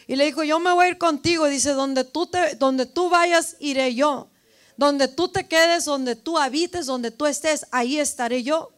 [0.07, 3.09] Y le dijo, yo me voy a ir contigo, dice, donde tú, te, donde tú
[3.09, 4.29] vayas, iré yo.
[4.77, 8.71] Donde tú te quedes, donde tú habites, donde tú estés, ahí estaré yo.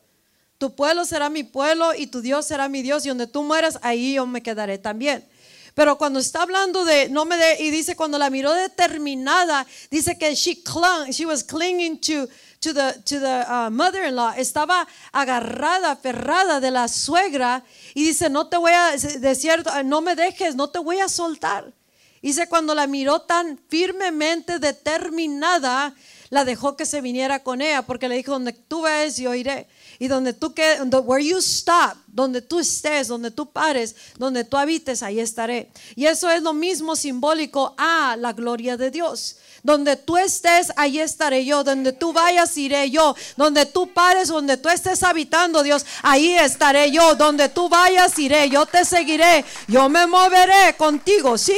[0.57, 3.05] Tu pueblo será mi pueblo y tu Dios será mi Dios.
[3.05, 5.23] Y donde tú mueras, ahí yo me quedaré también.
[5.77, 10.17] Pero cuando está hablando de, no me de, y dice, cuando la miró determinada, dice
[10.17, 12.27] que she clung, she was clinging to,
[12.59, 17.63] to the, to the uh, mother-in-law, estaba agarrada, aferrada de la suegra
[17.93, 21.71] y dice, no te voy a, decir, no me dejes, no te voy a soltar.
[22.23, 25.93] Dice, cuando la miró tan firmemente determinada,
[26.31, 29.67] la dejó que se viniera con ella, porque le dijo, donde tú ves, yo iré.
[29.99, 34.57] Y donde tú que, where you stop, donde tú estés, donde tú pares, donde tú
[34.57, 35.71] habites, ahí estaré.
[35.95, 39.37] Y eso es lo mismo simbólico a la gloria de Dios.
[39.63, 41.63] Donde tú estés, ahí estaré yo.
[41.63, 43.15] Donde tú vayas, iré yo.
[43.35, 47.15] Donde tú pares, donde tú estés habitando, Dios, ahí estaré yo.
[47.15, 48.49] Donde tú vayas, iré.
[48.49, 49.43] Yo te seguiré.
[49.67, 51.57] Yo me moveré contigo, sí.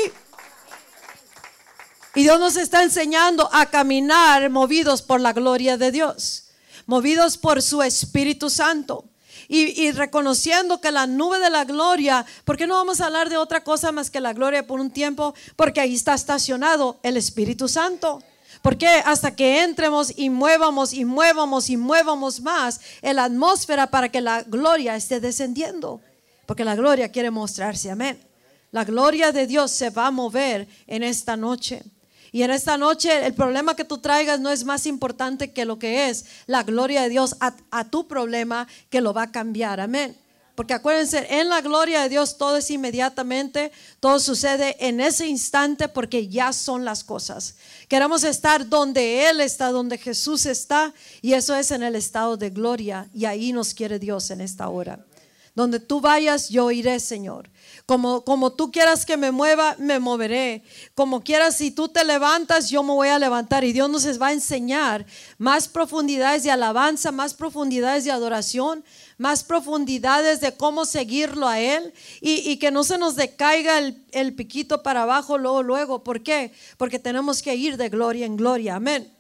[2.15, 6.48] Y Dios nos está enseñando a caminar movidos por la gloria de Dios,
[6.89, 9.05] movidos por su Espíritu Santo.
[9.47, 13.37] Y, reconociendo que la nube de la gloria, ¿por qué no vamos a hablar de
[13.37, 15.33] otra cosa más que la gloria por un tiempo?
[15.55, 18.21] Porque ahí está estacionado el Espíritu Santo.
[18.61, 24.09] Porque hasta que entremos y muevamos y muevamos y muevamos más en la atmósfera para
[24.09, 26.01] que la gloria esté descendiendo.
[26.45, 28.19] Porque la gloria quiere mostrarse, amén.
[28.71, 31.83] La gloria de Dios se va a mover en esta noche.
[32.31, 35.79] Y en esta noche el problema que tú traigas no es más importante que lo
[35.79, 39.79] que es la gloria de Dios a, tu problema que lo va a cambiar.
[39.79, 40.15] Amén.
[40.55, 45.87] Porque acuérdense, en la gloria de Dios todo es inmediatamente, todo sucede en ese instante
[45.87, 47.55] porque ya son las cosas.
[47.87, 52.49] Queremos estar donde Él está, donde Jesús está, y eso es en el estado de
[52.49, 54.99] gloria, y ahí nos quiere Dios en esta hora.
[55.55, 57.49] Donde tú vayas, yo iré, Señor.
[57.89, 60.61] Como, como tú quieras que me mueva, me moveré.
[60.93, 63.63] Como quieras, si tú te levantas, yo me voy a levantar.
[63.63, 65.07] Y Dios nos va a enseñar
[65.39, 68.83] más profundidades de alabanza, más profundidades de adoración,
[69.17, 71.91] más profundidades de cómo seguirlo a Él.
[72.21, 76.03] Y, que no se nos decaiga el, el piquito para abajo luego, luego.
[76.03, 76.51] ¿Por qué?
[76.77, 78.75] Porque tenemos que ir de gloria en gloria.
[78.75, 79.11] Amén.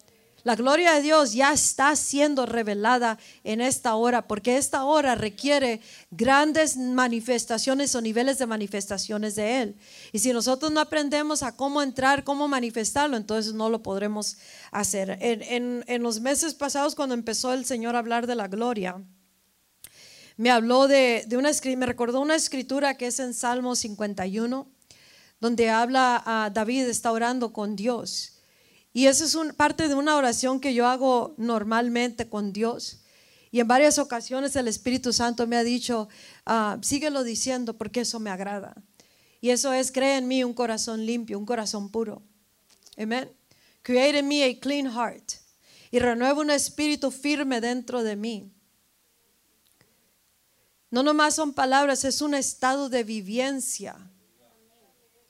[0.43, 5.81] La gloria de Dios ya está siendo revelada en esta hora, porque esta hora requiere
[6.11, 9.75] grandes manifestaciones o niveles de manifestaciones de Él.
[10.13, 14.37] Y si nosotros no aprendemos a cómo entrar, cómo manifestarlo, entonces no lo podremos
[14.71, 15.17] hacer.
[15.21, 19.03] En, los meses pasados, cuando empezó el Señor a hablar de la gloria,
[20.37, 24.67] me habló de, de una, me recordó una escritura que es en Salmo 51,
[25.41, 28.38] donde habla a David está orando con Dios.
[28.93, 33.01] Y eso es parte de una oración que yo hago normalmente con Dios.
[33.51, 36.07] Y en varias ocasiones el Espíritu Santo me ha dicho,
[36.45, 38.75] ah, síguelo diciendo porque eso me agrada.
[39.41, 42.21] Y eso es, cree en mí un corazón limpio, un corazón puro.
[42.97, 43.31] Amén.
[43.81, 45.33] Create in me a clean heart.
[45.91, 48.51] Y renueva un espíritu firme dentro de mí.
[50.91, 53.95] No nomás son palabras, es un estado de vivencia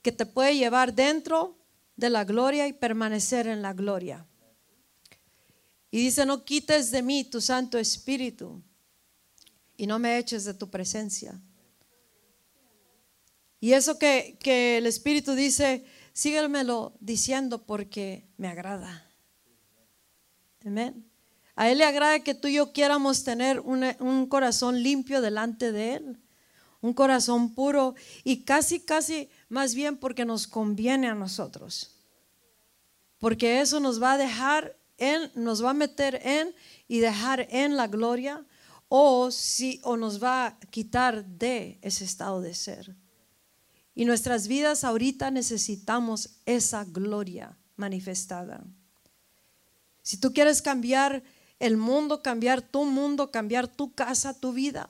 [0.02, 1.59] que te puede llevar dentro
[2.00, 4.26] de la gloria y permanecer en la gloria.
[5.92, 8.64] Y dice, no quites de mí tu Santo Espíritu
[9.76, 11.40] y no me eches de tu presencia.
[13.60, 15.84] Y eso que, que el Espíritu dice,
[16.14, 19.06] síguemelo diciendo porque me agrada.
[20.66, 21.06] Amén.
[21.56, 25.96] A Él le agrada que tú y yo quieramos tener un corazón limpio delante de
[25.96, 26.20] Él,
[26.82, 31.96] un corazón puro y casi, casi más bien porque nos conviene a nosotros.
[33.20, 36.54] Porque eso nos va a dejar en, nos va a meter en
[36.88, 38.46] y dejar en la gloria
[38.88, 42.96] o, si, o nos va a quitar de ese estado de ser.
[43.94, 48.64] Y nuestras vidas ahorita necesitamos esa gloria manifestada.
[50.02, 51.24] Si tú quieres cambiar
[51.60, 54.90] el mundo, cambiar tu mundo, cambiar tu casa, tu vida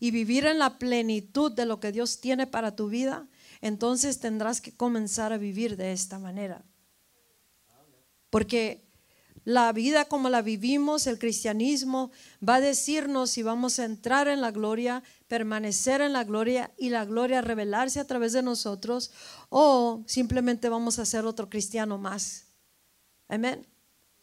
[0.00, 3.26] y vivir en la plenitud de lo que Dios tiene para tu vida,
[3.60, 6.64] entonces tendrás que comenzar a vivir de esta manera.
[8.30, 8.88] Porque
[9.44, 12.10] la vida como la vivimos, el cristianismo,
[12.46, 16.90] va a decirnos si vamos a entrar en la gloria, permanecer en la gloria y
[16.90, 19.10] la gloria revelarse a través de nosotros
[19.48, 22.48] o simplemente vamos a ser otro cristiano más.
[23.26, 23.66] Amén.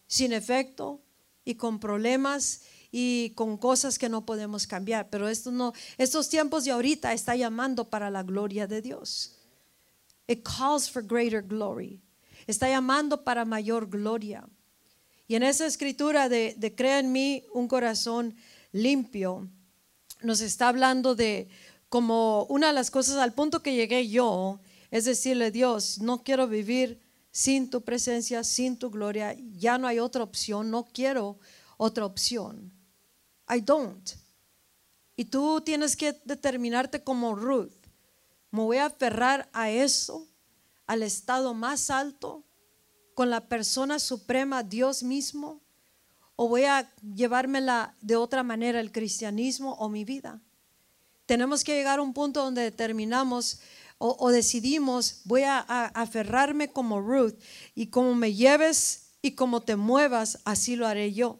[0.06, 1.02] Sin efecto
[1.43, 2.62] y con problemas
[2.98, 5.10] y con cosas que no podemos cambiar.
[5.10, 9.36] Pero esto no, estos tiempos de ahorita está llamando para la gloria de Dios.
[10.28, 12.02] It calls for greater glory.
[12.48, 14.48] Está llamando para mayor gloria.
[15.28, 18.34] Y en esa escritura de, de crea en mí un corazón
[18.72, 19.50] limpio,
[20.22, 21.50] nos está hablando de
[21.89, 26.48] como una de las cosas al punto que llegué yo, es decirle, Dios, no quiero
[26.48, 31.38] vivir sin tu presencia, sin tu gloria, ya no hay otra opción, no quiero
[31.76, 32.72] otra opción.
[33.50, 34.10] I don't.
[35.16, 37.72] Y tú tienes que determinarte como Ruth.
[38.52, 40.28] Me voy a aferrar a eso,
[40.88, 42.43] al estado más alto,
[43.14, 45.62] con la persona suprema, Dios mismo,
[46.36, 50.41] o voy a llevármela de otra manera el cristianismo o mi vida.
[51.26, 53.62] Tenemos que llegar a un punto donde determinamos
[53.98, 57.36] o, decidimos, voy a, a, aferrarme como Ruth
[57.74, 61.39] y como me lleves y como te muevas, así lo haré yo.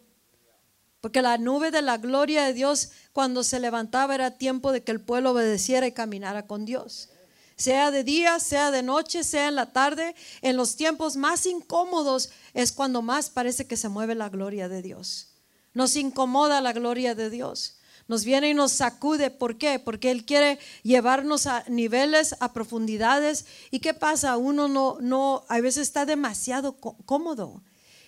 [1.06, 4.90] Porque la nube de la gloria de Dios cuando se levantaba era tiempo de que
[4.90, 7.10] el pueblo obedeciera y caminara con Dios.
[7.54, 12.30] Sea de día, sea de noche, sea en la tarde, en los tiempos más incómodos
[12.54, 15.28] es cuando más parece que se mueve la gloria de Dios.
[15.74, 17.76] Nos incomoda la gloria de Dios.
[18.08, 19.30] Nos viene y nos sacude.
[19.30, 19.78] ¿Por qué?
[19.78, 23.46] Porque Él quiere llevarnos a niveles, a profundidades.
[23.70, 24.38] ¿Y qué pasa?
[24.38, 27.62] Uno no, no, a veces está demasiado cómodo.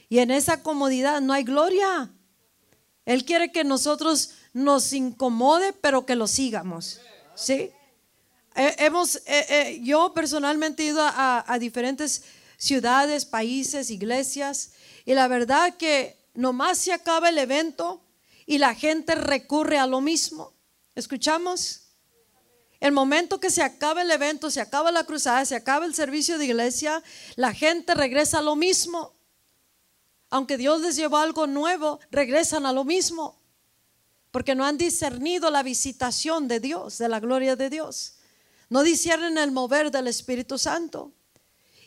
[0.09, 2.11] Y en esa comodidad no hay gloria.
[3.09, 7.01] Él quiere que nosotros nos incomode, pero que lo sigamos.
[7.35, 7.71] ¿Sí?
[8.55, 12.25] hemos, eh, eh, yo personalmente he ido a, a, diferentes
[12.59, 14.73] ciudades, países, iglesias,
[15.07, 18.03] y la verdad que nomás se acaba el evento
[18.45, 20.53] y la gente recurre a lo mismo.
[20.95, 21.85] ¿Escuchamos?
[22.79, 26.37] El momento que se acaba el evento, se acaba la cruzada, se acaba el servicio
[26.37, 27.03] de iglesia,
[27.37, 29.18] la gente regresa a lo mismo
[30.31, 33.41] aunque Dios les llevó algo nuevo, regresan a lo mismo,
[34.31, 38.15] porque no han discernido la visitación de Dios, de la gloria de Dios.
[38.69, 41.13] No disciernen el mover del Espíritu Santo.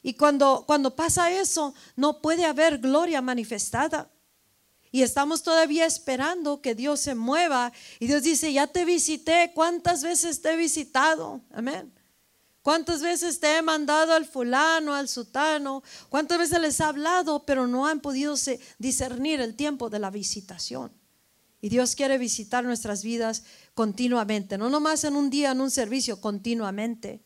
[0.01, 4.09] Y cuando, cuando pasa eso, no puede haber gloria manifestada.
[4.91, 7.71] Y estamos todavía esperando que Dios se mueva.
[7.99, 11.41] Y Dios dice, ya te visité, ¿cuántas veces te he visitado?
[11.51, 11.93] Amén.
[12.62, 15.84] ¿Cuántas veces te he mandado al fulano, al sutano?
[16.09, 18.36] ¿Cuántas veces les he hablado, pero no han podido
[18.78, 20.91] discernir el tiempo de la visitación?
[21.59, 23.43] Y Dios quiere visitar nuestras vidas
[23.74, 27.24] continuamente, no nomás en un día, en un servicio, continuamente.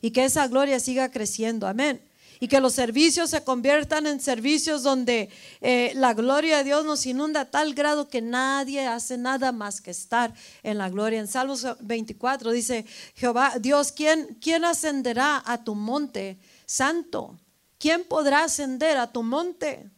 [0.00, 1.66] Y que esa gloria siga creciendo.
[1.66, 2.07] Amén
[2.40, 5.30] y que los servicios se conviertan en servicios donde
[5.60, 9.80] eh, la gloria de Dios nos inunda a tal grado que nadie hace nada más
[9.80, 10.32] que estar
[10.62, 11.20] en la gloria.
[11.20, 12.84] En Salmos 24 dice
[13.14, 17.38] Jehová, Dios, ¿quién, quién ascenderá a tu monte santo?
[17.78, 19.90] ¿Quién podrá ascender a tu monte?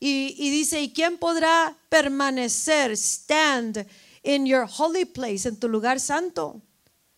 [0.00, 3.86] Y, y, dice, ¿y quién podrá permanecer, stand
[4.22, 6.60] in your holy place, en tu lugar santo?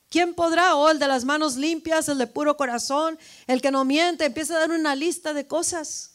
[0.08, 0.76] ¿Quién podrá?
[0.76, 4.56] Oh, el de las manos limpias, el de puro corazón, el que no miente, empieza
[4.56, 6.12] a dar una lista de cosas.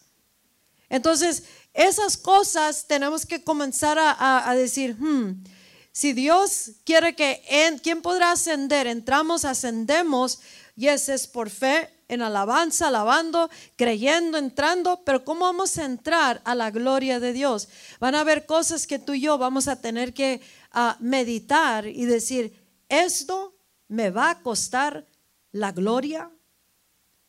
[0.89, 5.43] Entonces, esas cosas tenemos que comenzar a, decir, hmm,
[5.91, 7.41] si Dios quiere que,
[7.81, 8.87] ¿quién podrá ascender?
[8.87, 10.39] Entramos, ascendemos,
[10.75, 16.41] y ese es por fe, en alabanza, alabando, creyendo, entrando, pero ¿cómo vamos a entrar
[16.43, 17.69] a la gloria de Dios?
[18.01, 20.41] Van a haber cosas que tú y yo vamos a tener que
[20.73, 23.50] ah, meditar y decir, esto
[23.91, 25.05] me va a costar
[25.51, 26.31] la gloria.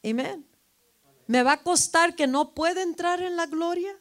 [0.05, 0.47] Amén.
[1.27, 3.93] Me va a costar que no pueda entrar en la gloria.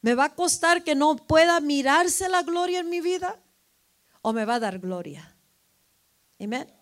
[0.00, 3.38] Me va a costar que no pueda mirarse la gloria en mi vida.
[4.22, 5.36] O me va a dar gloria.
[6.40, 6.72] Amén.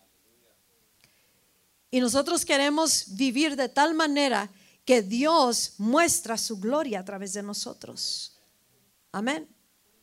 [1.91, 4.49] Y nosotros queremos vivir de tal manera
[4.84, 8.39] que Dios muestra su gloria a través de nosotros.
[9.11, 9.49] Amén.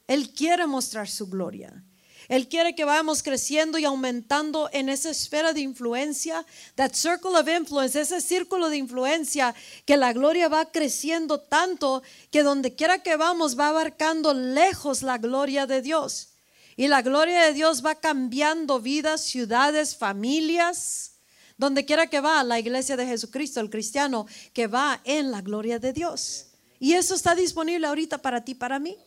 [0.07, 1.84] Él quiere mostrar su gloria.
[2.27, 6.45] Él quiere que vayamos creciendo y aumentando en esa esfera de influencia,
[6.75, 9.53] that circle of influence, ese círculo de influencia,
[9.85, 12.01] que la gloria va creciendo tanto
[12.31, 16.29] que donde quiera que vamos va abarcando lejos la gloria de Dios.
[16.77, 21.13] Y la gloria de Dios va cambiando vidas, ciudades, familias.
[21.57, 25.79] Donde quiera que va la iglesia de Jesucristo, el cristiano que va en la gloria
[25.79, 26.47] de Dios.
[26.79, 28.97] Y eso está disponible ahorita para ti, para mí.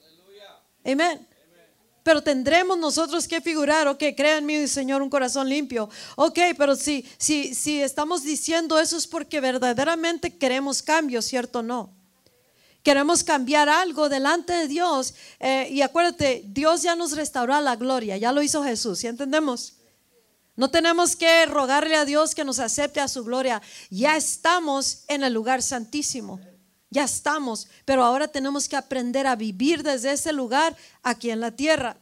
[0.85, 1.29] Amén.
[2.09, 5.91] Pero tendremos nosotros que figurar, ok, crea en mí, Señor, un corazón limpio.
[6.17, 11.63] Ok, pero si, si, si estamos diciendo eso es porque verdaderamente queremos cambio, ¿cierto o
[11.63, 11.91] no?
[12.83, 15.13] Queremos cambiar algo delante de Dios.
[15.39, 19.75] Eh, y acuérdate, Dios ya nos restauró la gloria, ya lo hizo Jesús, ¿sí entendemos?
[20.57, 23.61] No tenemos que rogarle a Dios que nos acepte a su gloria.
[23.91, 26.41] Ya estamos en el lugar santísimo.
[26.91, 31.51] Ya estamos, pero ahora tenemos que aprender a vivir desde ese lugar aquí en la
[31.51, 31.97] tierra.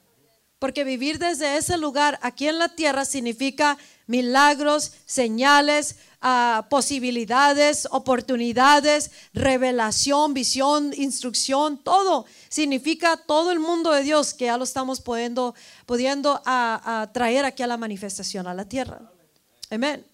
[0.59, 3.77] Porque vivir desde ese lugar aquí en la tierra significa
[4.07, 12.25] milagros, señales, ah, posibilidades, oportunidades, revelación, visión, instrucción, todo.
[12.49, 17.63] Significa todo el mundo de Dios que ya lo estamos pudiendo, pudiendo a, traer aquí
[17.63, 19.03] a la manifestación, a la tierra.
[19.71, 20.07] Amén.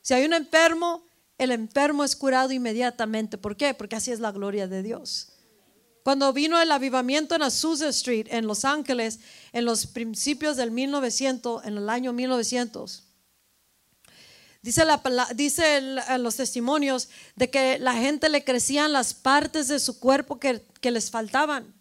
[0.00, 1.02] Si hay un enfermo,
[1.40, 3.38] el enfermo es curado inmediatamente.
[3.38, 3.72] ¿Por qué?
[3.72, 5.32] Porque así es la gloria de Dios.
[6.02, 9.20] Cuando vino el avivamiento en Azusa Street, en Los Ángeles,
[9.52, 13.04] en los principios del 1900, en el año 1900,
[14.60, 15.00] dice, la,
[15.34, 15.80] dice
[16.18, 21.10] los testimonios de que la gente le crecían las partes de su cuerpo que, les
[21.10, 21.74] faltaban.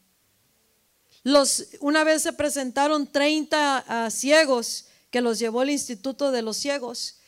[1.23, 6.55] Los, una vez se presentaron 30 ah, ciegos que los llevó el Instituto de los
[6.55, 7.18] Ciegos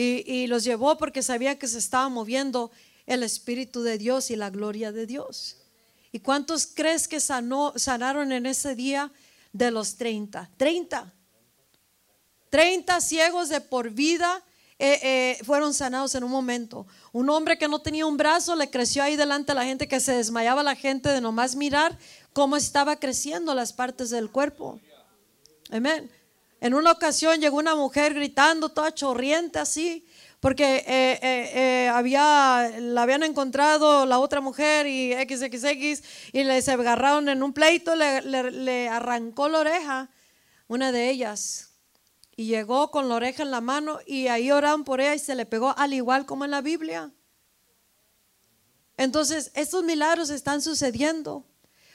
[0.00, 2.70] y, los llevó porque sabía que se estaba moviendo
[3.06, 5.56] el Espíritu de Dios y la gloria de Dios.
[6.12, 9.10] ¿Y cuántos crees que sanó, sanaron en ese día
[9.52, 10.50] de los 30?
[10.56, 11.12] 30.
[12.48, 14.42] 30 ciegos de por vida
[14.78, 16.86] eh, eh, fueron sanados en un momento.
[17.12, 19.98] Un hombre que no tenía un brazo le creció ahí delante a la gente que
[19.98, 21.98] se desmayaba la gente de nomás mirar
[22.32, 24.80] cómo estaba creciendo las partes del cuerpo.
[25.70, 26.08] Amén.
[26.60, 30.06] En una ocasión llegó una mujer gritando toda chorriente así
[30.40, 36.02] porque eh, eh, eh, había, la habían encontrado la otra mujer y XXX
[36.32, 40.10] y les agarraron en un pleito, le, le, arrancó la oreja,
[40.68, 41.70] una de ellas,
[42.36, 45.34] y llegó con la oreja en la mano y ahí oraron por ella y se
[45.34, 47.10] le pegó al igual como en la Biblia.
[48.96, 51.44] Entonces, estos milagros están sucediendo.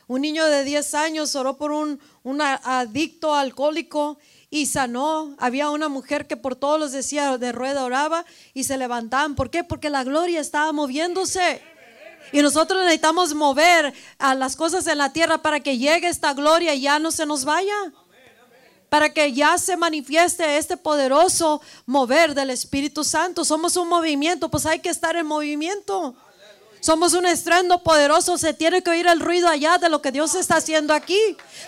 [0.07, 4.18] Un niño de 10 años oró por un, un adicto alcohólico
[4.54, 5.36] y sanó.
[5.39, 8.24] Había una mujer que por todos los decía de rueda oraba
[8.54, 9.34] y se levantaban.
[9.34, 9.64] ¿Por qué?
[9.64, 11.60] Porque la gloria estaba moviéndose.
[12.32, 16.76] Y nosotros necesitamos mover a las cosas en la tierra para que llegue esta gloria
[16.76, 17.74] y ya no se nos vaya.
[18.89, 23.43] Para que ya se manifieste este poderoso mover del Espíritu Santo.
[23.43, 26.16] Somos un movimiento, pues hay que estar en movimiento.
[26.84, 28.38] Somos un estruendo poderoso.
[28.38, 31.18] Se tiene que oír el ruido allá de lo que Dios está haciendo aquí.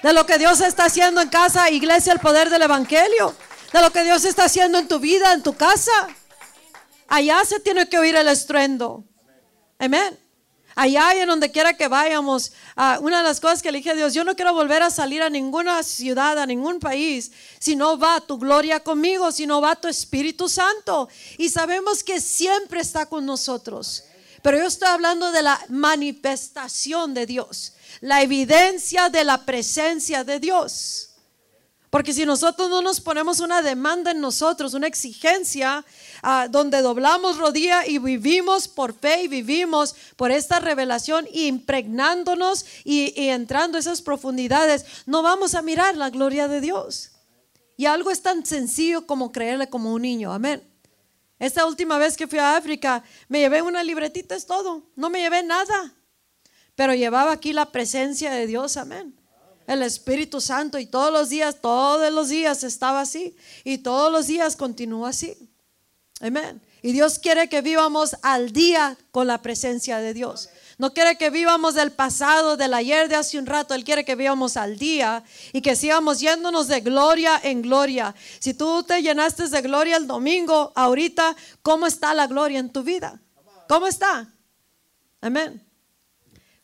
[0.04, 3.34] De lo que Dios está haciendo en casa, iglesia, el poder del Evangelio.
[3.72, 5.94] De lo que Dios está haciendo en tu vida, en tu casa.
[7.08, 9.06] Allá se tiene que oír el estruendo.
[9.80, 10.20] Amén.
[10.76, 13.92] Allá y en donde quiera que vayamos, ah, una de las cosas que le dije
[13.92, 17.78] a Dios, yo no quiero volver a salir a ninguna ciudad, a ningún país, si
[17.78, 21.08] no va tu gloria conmigo, si no va tu Espíritu Santo.
[21.38, 24.04] Y sabemos que siempre está con nosotros.
[24.46, 30.40] Pero yo estoy hablando de la manifestación de Dios, la evidencia de la presencia de
[30.40, 31.16] Dios.
[31.90, 35.84] Porque si nosotros no nos ponemos una demanda en nosotros, una exigencia,
[36.22, 43.20] ah, donde doblamos rodilla y vivimos por fe y vivimos por esta revelación, impregnándonos y,
[43.20, 47.14] y entrando a esas profundidades, no vamos a mirar la gloria de Dios.
[47.78, 50.32] Y algo es tan sencillo como creerle como un niño.
[50.32, 50.75] Amén.
[51.38, 54.90] Esta última vez que fui a África, me llevé una libretita, es todo.
[54.96, 55.94] No me llevé nada.
[56.76, 59.16] Pero llevaba aquí la presencia de Dios, amén.
[59.68, 63.36] El Espíritu Santo y todos los días, todos los días estaba así.
[63.64, 65.36] Y todos los días continúa así.
[66.22, 66.62] Amén.
[66.82, 70.50] Y Dios quiere que vivamos al día con la presencia de Dios.
[70.78, 73.74] No quiere que vivamos del pasado, del ayer, de hace un rato.
[73.74, 75.24] Él quiere que vivamos al día
[75.54, 78.14] y que sigamos yéndonos de gloria en gloria.
[78.40, 82.84] Si tú te llenaste de gloria el domingo, ahorita, ¿cómo está la gloria en tu
[82.84, 83.22] vida?
[83.70, 84.28] ¿Cómo está?
[85.22, 85.66] Amén.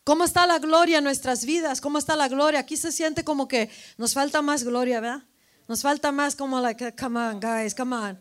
[0.03, 1.79] ¿Cómo está la gloria en nuestras vidas?
[1.79, 2.59] ¿Cómo está la gloria?
[2.59, 5.23] Aquí se siente como que nos falta más gloria, ¿verdad?
[5.67, 8.19] Nos falta más como la que, come on, guys, come on.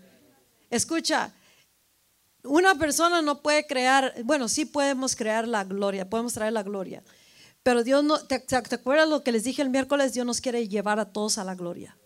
[0.68, 1.32] Escucha,
[2.44, 7.02] una persona no puede crear, bueno, sí podemos crear la gloria, podemos traer la gloria.
[7.62, 10.14] Pero Dios no, ¿te, acuerdas lo que les dije el miércoles?
[10.14, 11.96] Dios nos quiere llevar a todos a la gloria.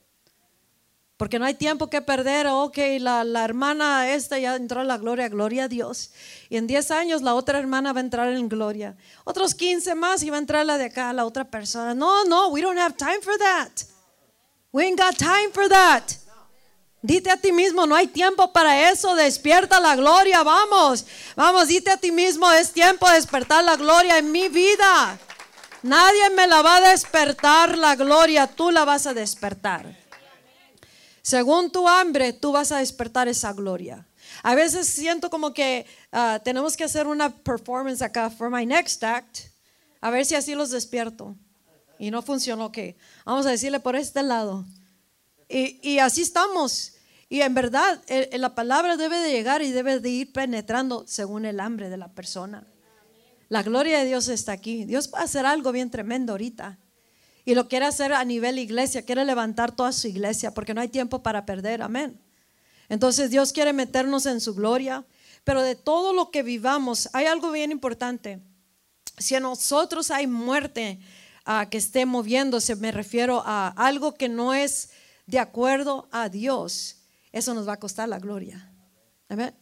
[1.17, 2.49] Porque no hay tiempo que perder.
[2.49, 6.11] Ok, la, hermana esta ya entró a la gloria, gloria a Dios.
[6.49, 8.97] Y en 10 años la otra hermana va a entrar en gloria.
[9.23, 11.95] Otros 15 más y va a entrar la de acá, la otra persona.
[11.95, 13.71] No, no, we don't have time for that.
[14.73, 16.24] We ain't got time for that.
[17.07, 21.05] Dite a ti mismo, no hay tiempo para eso, despierta la gloria, vamos,
[21.37, 25.19] vamos, dite a ti mismo, es tiempo de despertar la gloria en mi vida.
[25.83, 29.95] Nadie me la va a despertar la gloria, tú la vas a despertar.
[31.21, 34.09] Según tu hambre, tú vas a despertar esa gloria.
[34.43, 39.05] A veces siento como que ah, tenemos que hacer una performance acá for my next
[39.05, 39.41] act,
[40.01, 41.37] a ver si así los despierto.
[41.99, 42.79] Y no funcionó, ok.
[43.27, 44.65] Vamos a decirle por este lado.
[45.51, 46.94] Y, y así estamos.
[47.29, 48.03] Y en verdad,
[48.33, 52.09] la palabra debe de llegar y debe de ir penetrando según el hambre de la
[52.09, 52.67] persona.
[53.49, 54.85] La gloria de Dios está aquí.
[54.85, 56.79] Dios va a hacer algo bien tremendo ahorita.
[57.45, 60.89] Y lo quiere hacer a nivel iglesia, quiere levantar toda su iglesia porque no hay
[60.89, 62.19] tiempo para perder, amén.
[62.89, 65.05] Entonces Dios quiere meternos en su gloria,
[65.45, 68.41] pero de todo lo que vivamos hay algo bien importante.
[69.19, 70.99] Si en nosotros hay muerte
[71.45, 74.91] ah, que esté moviéndose, me refiero a algo que no es
[75.27, 77.04] de acuerdo a Dios,
[77.35, 78.73] eso nos va a costar la gloria.
[79.29, 79.53] Amén.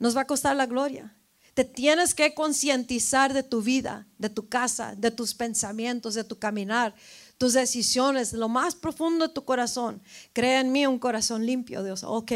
[0.00, 1.16] Nos va a costar la gloria.
[1.54, 6.40] Te tienes que concientizar de tu vida, de tu casa, de tus pensamientos, de tu
[6.40, 6.92] caminar,
[7.38, 10.02] tus decisiones, lo más profundo de tu corazón.
[10.32, 12.02] Crea en mí un corazón limpio, Dios.
[12.02, 12.32] Ok,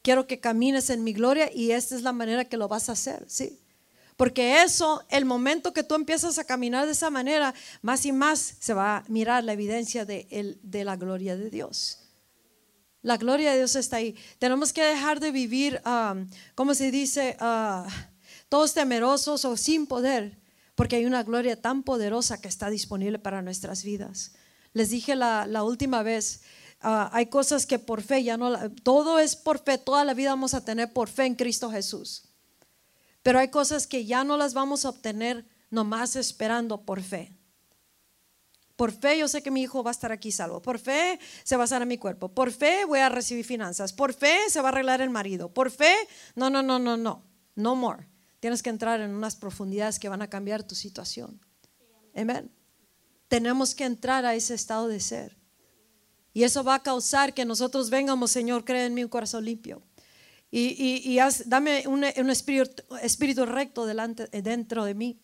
[0.00, 2.92] quiero que camines en mi gloria y esta es la manera que lo vas a
[2.92, 3.58] hacer, ¿sí?
[4.16, 8.54] Porque eso, el momento que tú empiezas a caminar de esa manera, más y más
[8.60, 12.01] se va a mirar la evidencia de, de la gloria de Dios.
[13.02, 14.16] La gloria de Dios está ahí.
[14.38, 17.36] Tenemos que dejar de vivir, um, ¿cómo se dice?
[17.40, 17.88] Uh,
[18.48, 20.38] todos temerosos o sin poder,
[20.74, 24.32] porque hay una gloria tan poderosa que está disponible para nuestras vidas.
[24.72, 26.42] Les dije la, última vez,
[26.80, 30.30] ah, hay cosas que por fe ya no, todo es por fe, toda la vida
[30.30, 32.24] vamos a tener por fe en Cristo Jesús.
[33.22, 37.32] Pero hay cosas que ya no las vamos a obtener nomás esperando por fe.
[38.82, 40.60] Por fe yo sé que mi hijo va a estar aquí salvo.
[40.60, 42.30] Por fe se va a sanar mi cuerpo.
[42.30, 43.92] Por fe voy a recibir finanzas.
[43.92, 45.54] Por fe se va a arreglar el marido.
[45.54, 45.94] Por fe,
[46.34, 47.22] no, no, no, no, no.
[47.54, 48.08] No more.
[48.40, 51.40] Tienes que entrar en unas profundidades que van a cambiar tu situación.
[52.12, 52.50] Amén.
[53.28, 55.38] Tenemos que entrar a ese estado de ser.
[56.32, 59.80] Y eso va a causar que nosotros vengamos, Señor, cree en mí un corazón limpio.
[60.50, 65.20] Y, dame un, espíritu, recto delante, dentro de mí.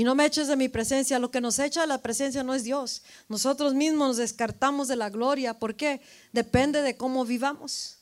[0.00, 1.18] Y no me eches de mi presencia.
[1.18, 3.02] Lo que nos echa de la presencia no es Dios.
[3.28, 5.58] Nosotros mismos nos descartamos de la gloria.
[5.58, 6.00] ¿Por qué?
[6.32, 7.98] Depende de cómo vivamos.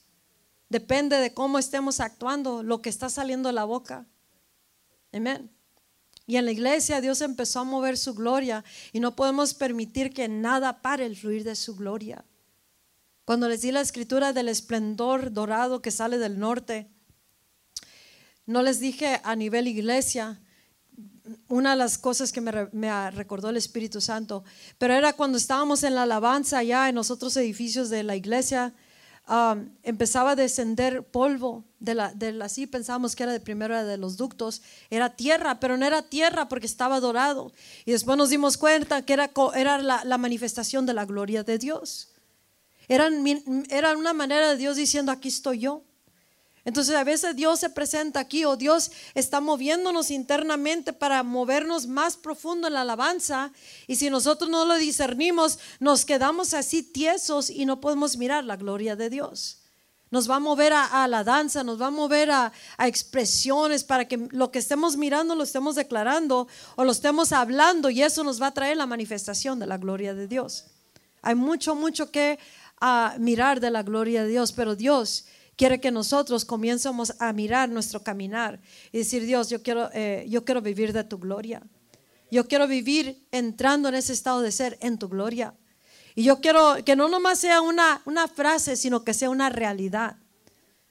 [0.69, 4.07] Depende de cómo estemos actuando, lo que está saliendo de la boca.
[5.13, 5.51] Amén.
[6.25, 10.29] Y en la iglesia Dios empezó a mover su gloria y no podemos permitir que
[10.29, 12.25] nada pare el fluir de su gloria.
[13.25, 16.87] Cuando les di la escritura del esplendor dorado que sale del norte,
[18.47, 20.41] no les dije a nivel iglesia,
[21.49, 24.45] una de las cosas que me, recordó el Espíritu Santo,
[24.79, 28.73] pero era cuando estábamos en la alabanza allá en los otros edificios de la iglesia,
[29.29, 33.97] um, empezaba a descender polvo de la, de así pensábamos que era de primero de
[33.97, 37.53] los ductos, era tierra, pero no era tierra porque estaba dorado.
[37.85, 42.11] Y después nos dimos cuenta que era, era la, manifestación de la gloria de Dios.
[42.89, 43.09] Era,
[43.69, 45.83] era una manera de Dios diciendo, aquí estoy yo.
[46.65, 52.17] Entonces a veces Dios se presenta aquí o Dios está moviéndonos internamente para movernos más
[52.17, 53.53] profundo en la alabanza
[53.87, 58.57] y si nosotros no lo discernimos nos quedamos así tiesos y no podemos mirar la
[58.57, 59.59] gloria de Dios.
[60.11, 64.29] Nos va a mover a, la danza, nos va a mover a, expresiones para que
[64.31, 68.47] lo que estemos mirando lo estemos declarando o lo estemos hablando y eso nos va
[68.49, 70.65] a traer la manifestación de la gloria de Dios.
[71.21, 72.39] Hay mucho, mucho que
[72.81, 75.27] ah, mirar de la gloria de Dios, pero Dios
[75.59, 78.61] quiere que nosotros comiencemos a mirar nuestro caminar
[78.93, 81.61] y decir, Dios, yo quiero, eh, yo quiero vivir de tu gloria.
[82.31, 85.55] Yo quiero vivir entrando en ese estado de ser en tu gloria.
[86.15, 90.17] Y yo quiero que no nomás sea una, una frase, sino que sea una realidad.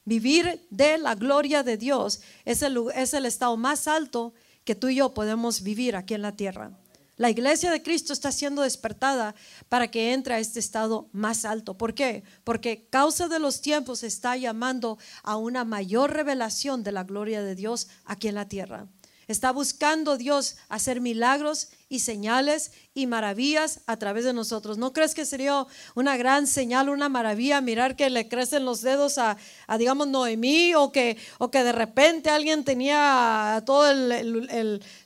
[0.03, 4.33] Vivir de la gloria de Dios es el, es el estado más alto
[4.65, 6.77] que tú y yo podemos vivir aquí en la tierra.
[7.17, 9.33] La iglesia de Cristo está siendo despertada
[9.69, 11.75] para que entre a este estado más alto.
[11.75, 12.23] ¿Por qué?
[12.43, 17.55] Porque causa de los tiempos está llamando a una mayor revelación de la gloria de
[17.55, 18.87] Dios aquí en la tierra.
[19.27, 24.77] Está buscando Dios hacer milagros y señales y maravillas a través de nosotros.
[24.77, 25.65] ¿No crees que sería
[25.95, 29.37] una gran señal, una maravilla mirar que le crecen los dedos a,
[29.77, 33.93] digamos, Noemí o que, o que de repente alguien tenía todo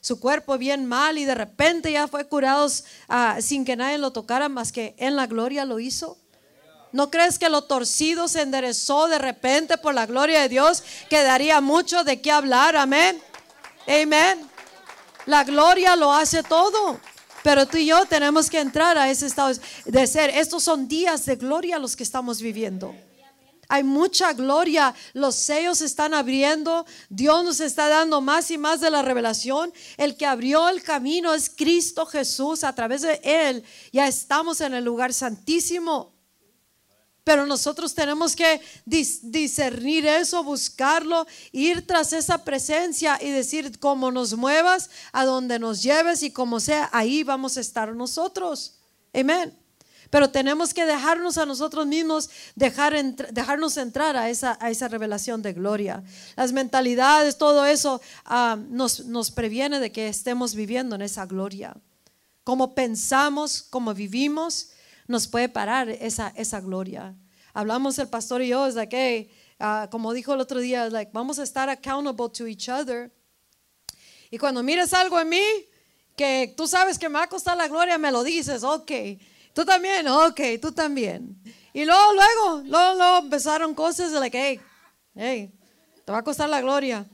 [0.00, 2.66] su cuerpo bien mal y de repente ya fue curado
[3.08, 6.18] ah, sin que nadie lo tocara más que en la gloria lo hizo?
[6.92, 10.82] ¿No crees que lo torcido se enderezó de repente por la gloria de Dios?
[11.08, 13.22] Quedaría mucho de qué hablar, amén.
[13.86, 14.51] Amén.
[15.26, 17.00] La gloria lo hace todo.
[17.42, 19.52] Pero tú y yo tenemos que entrar a ese estado
[19.84, 20.30] de ser.
[20.30, 22.94] Estos son días de gloria los que estamos viviendo.
[23.68, 28.80] Hay mucha gloria, los sellos se están abriendo, Dios nos está dando más y más
[28.80, 29.72] de la revelación.
[29.96, 34.74] El que abrió el camino es Cristo Jesús, a través de Él ya estamos en
[34.74, 36.11] el lugar santísimo.
[37.24, 44.34] Pero nosotros tenemos que discernir eso, buscarlo, ir tras esa presencia y decir, como nos
[44.36, 48.80] muevas, a donde nos lleves y como sea, ahí vamos a estar nosotros.
[49.14, 49.56] Amén.
[50.10, 52.92] Pero tenemos que dejarnos a nosotros mismos, dejar
[53.30, 56.02] dejarnos entrar a esa, a esa revelación de gloria.
[56.36, 61.74] Las mentalidades, todo eso ah, nos, nos previene de que estemos viviendo en esa gloria.
[62.44, 64.71] como pensamos, como vivimos,
[65.06, 67.14] nos puede parar esa, esa gloria.
[67.54, 71.38] Hablamos el pastor y yo, es like, ah, como dijo el otro día, like, vamos
[71.38, 73.12] a estar accountable to each other.
[74.30, 75.44] Y cuando mires algo en mí,
[76.16, 78.90] que tú sabes que me va a costar la gloria, me lo dices, ok.
[79.52, 81.36] Tú también, ok, tú también.
[81.74, 84.60] Y luego, luego, luego, luego empezaron cosas de like, hey,
[85.14, 85.52] hey,
[86.04, 87.06] te va a costar la gloria.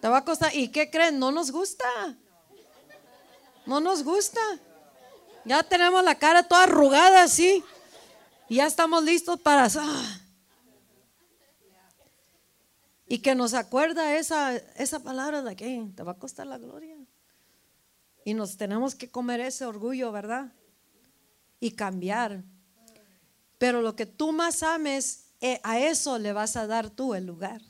[0.00, 0.54] Te va a costar.
[0.54, 1.18] ¿Y qué creen?
[1.18, 1.84] No nos gusta.
[3.64, 4.40] No nos gusta.
[5.44, 7.62] Ya tenemos la cara toda arrugada así.
[8.48, 9.68] Y ya estamos listos para...
[9.78, 10.20] Ah.
[13.06, 16.96] Y que nos acuerda esa, esa palabra de que te va a costar la gloria.
[18.24, 20.52] Y nos tenemos que comer ese orgullo, ¿verdad?
[21.60, 22.42] Y cambiar.
[23.58, 27.26] Pero lo que tú más ames, eh, a eso le vas a dar tú el
[27.26, 27.60] lugar.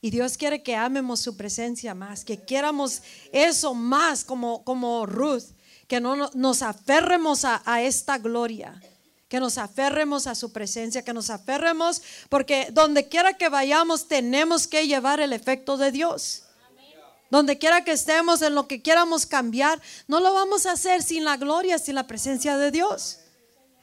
[0.00, 5.44] Y Dios quiere que amemos su presencia más, que quieramos eso más como, como Ruth,
[5.92, 8.80] que no nos aferremos a, esta gloria
[9.28, 14.66] que nos aferremos a su presencia, que nos aferremos, porque donde quiera que vayamos tenemos
[14.66, 16.44] que llevar el efecto de Dios.
[17.30, 21.24] Donde quiera que estemos, en lo que quieramos cambiar, no lo vamos a hacer sin
[21.24, 23.18] la gloria, sin la presencia de Dios.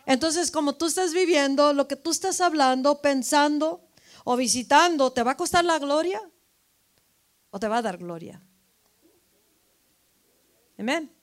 [0.07, 3.81] Entonces, como tú estás viviendo, lo que tú estás hablando, pensando
[4.23, 6.27] o visitando, ¿te va a costar la gloria
[7.51, 8.41] o te va a dar gloria?
[10.75, 11.18] Amén.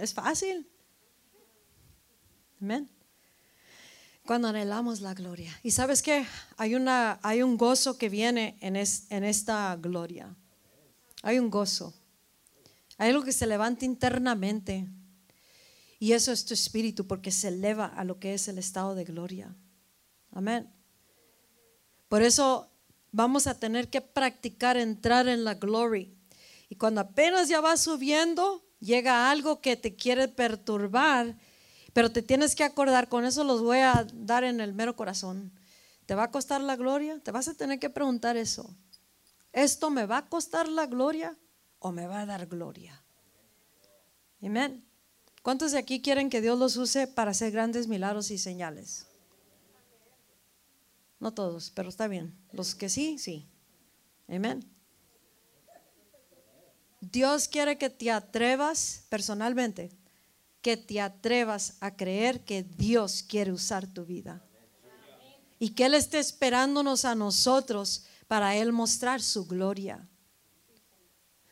[0.00, 0.68] Es fácil.
[2.60, 2.88] Amén.
[4.24, 5.58] Cuando anhelamos la gloria.
[5.62, 10.34] Y sabes que hay, una, hay un gozo que viene en, en esta gloria.
[11.22, 11.94] Hay un gozo.
[12.98, 14.88] Hay algo que se levanta internamente.
[15.98, 19.04] Y eso es tu espíritu porque se eleva a lo que es el estado de
[19.04, 19.54] gloria.
[20.32, 20.70] Amén.
[22.08, 22.70] Por eso
[23.12, 26.08] vamos a tener que practicar entrar en la gloria.
[26.68, 31.36] Y cuando apenas ya va subiendo, llega algo que te quiere perturbar,
[31.92, 35.52] pero te tienes que acordar, con eso los voy a dar en el mero corazón.
[36.06, 37.18] ¿Te va a costar la gloria?
[37.20, 38.76] Te vas a tener que preguntar eso.
[39.52, 41.36] ¿Esto me va a costar la gloria
[41.78, 43.02] o me va a dar gloria?
[44.42, 44.86] Amén.
[45.42, 49.06] ¿Cuántos de aquí quieren que Dios los use para hacer grandes milagros y señales?
[51.18, 52.36] No todos, pero está bien.
[52.52, 53.48] Los que sí, sí.
[54.28, 54.75] Amén.
[57.00, 59.90] Dios quiere que te atrevas personalmente,
[60.62, 64.42] que te atrevas a creer que Dios quiere usar tu vida.
[65.58, 70.08] Y que Él esté esperándonos a nosotros para Él mostrar su gloria.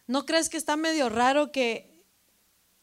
[0.06, 2.04] ¿No crees que está medio raro que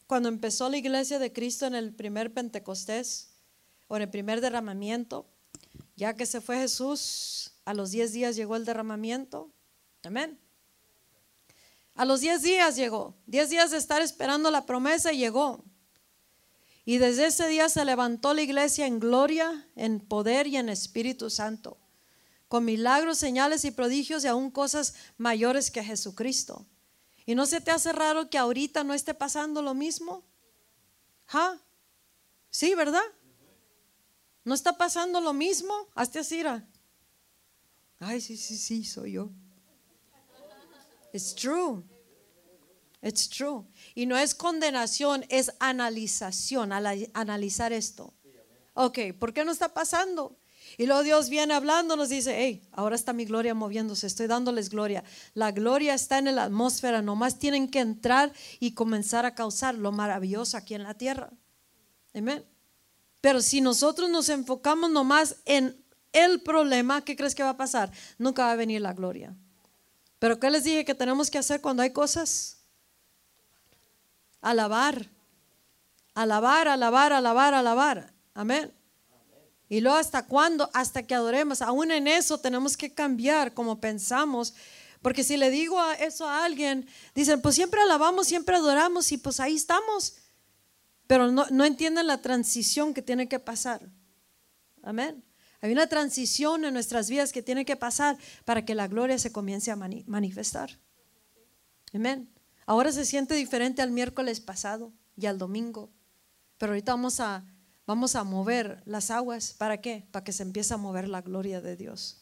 [0.06, 3.30] cuando empezó la iglesia de Cristo en el primer Pentecostés
[3.86, 5.26] o en el primer derramamiento,
[5.94, 9.52] ya que se fue Jesús, a los 10 días llegó el derramamiento?
[10.02, 10.38] Amén.
[11.94, 15.64] A los 10 días llegó, 10 días de estar esperando la promesa y llegó.
[16.84, 21.30] Y desde ese día se levantó la iglesia en gloria, en poder y en Espíritu
[21.30, 21.78] Santo,
[22.48, 26.66] con milagros, señales y prodigios y aún cosas mayores que Jesucristo.
[27.24, 30.24] ¿Y no se te hace raro que ahorita no esté pasando lo mismo?
[31.26, 31.60] ¿Ja?
[32.50, 33.04] Sí, ¿verdad?
[34.44, 35.72] ¿No está pasando lo mismo?
[35.94, 36.42] Hazte así.
[38.00, 39.30] Ay, sí, sí, sí, soy yo.
[41.12, 41.84] It's true.
[43.02, 43.64] It's true.
[43.94, 48.14] Y no es condenación, es analización, analizar esto.
[48.74, 50.38] Ok, ¿por qué no está pasando?
[50.78, 54.70] Y luego Dios viene hablando, nos dice, hey, ahora está mi gloria moviéndose, estoy dándoles
[54.70, 55.04] gloria.
[55.34, 59.92] La gloria está en la atmósfera, nomás tienen que entrar y comenzar a causar lo
[59.92, 61.30] maravilloso aquí en la tierra.
[62.14, 62.44] Amén.
[63.20, 65.76] Pero si nosotros nos enfocamos nomás en
[66.12, 67.90] el problema, ¿qué crees que va a pasar?
[68.18, 69.36] Nunca va a venir la gloria.
[70.22, 72.58] Pero ¿qué les dije que tenemos que hacer cuando hay cosas?
[74.40, 75.10] Alabar.
[76.14, 78.14] Alabar, alabar, alabar, alabar.
[78.32, 78.72] Amén.
[79.68, 80.70] Y luego hasta cuándo?
[80.74, 81.60] Hasta que adoremos.
[81.60, 84.54] Aún en eso tenemos que cambiar como pensamos.
[85.00, 89.40] Porque si le digo eso a alguien, dicen, pues siempre alabamos, siempre adoramos y pues
[89.40, 90.18] ahí estamos.
[91.08, 93.80] Pero no, no entienden la transición que tiene que pasar.
[94.84, 95.24] Amén.
[95.62, 99.30] Hay una transición en nuestras vidas que tiene que pasar para que la gloria se
[99.30, 100.80] comience a manifestar.
[101.94, 102.28] Amén.
[102.66, 105.92] Ahora se siente diferente al miércoles pasado y al domingo.
[106.58, 107.44] Pero ahorita vamos a,
[107.86, 109.54] vamos a mover las aguas.
[109.56, 110.04] ¿Para qué?
[110.10, 112.20] Para que se empiece a mover la gloria de Dios.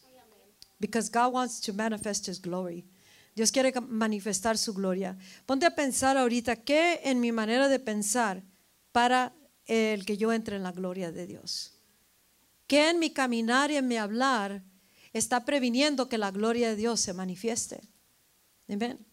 [0.79, 2.87] Because God wants to manifest His glory.
[3.35, 5.17] Dios quiere manifestar su gloria.
[5.47, 8.43] Ponte a pensar ahorita qué en mi manera de pensar
[8.93, 9.33] para
[9.65, 11.80] el que yo entre en la gloria de Dios
[12.71, 14.63] que en mi caminar y en mi hablar
[15.13, 17.81] está previniendo que la gloria de Dios se manifieste.
[18.69, 19.05] Amén.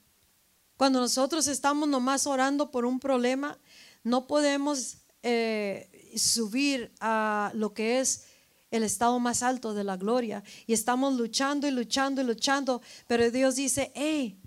[0.78, 3.58] Cuando nosotros estamos nomás orando por un problema,
[4.03, 8.26] no podemos eh, subir a lo que es
[8.70, 10.43] el estado más alto de la gloria.
[10.68, 14.39] Y estamos luchando y luchando y luchando, pero Dios dice, hey,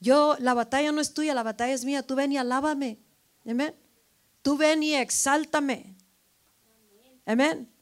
[0.00, 2.98] yo, la batalla no es tuya, la batalla es mía, tú ven y alábame.
[3.46, 3.74] Amén.
[4.42, 5.96] Tú ven y exáltame.
[7.24, 7.73] Amén.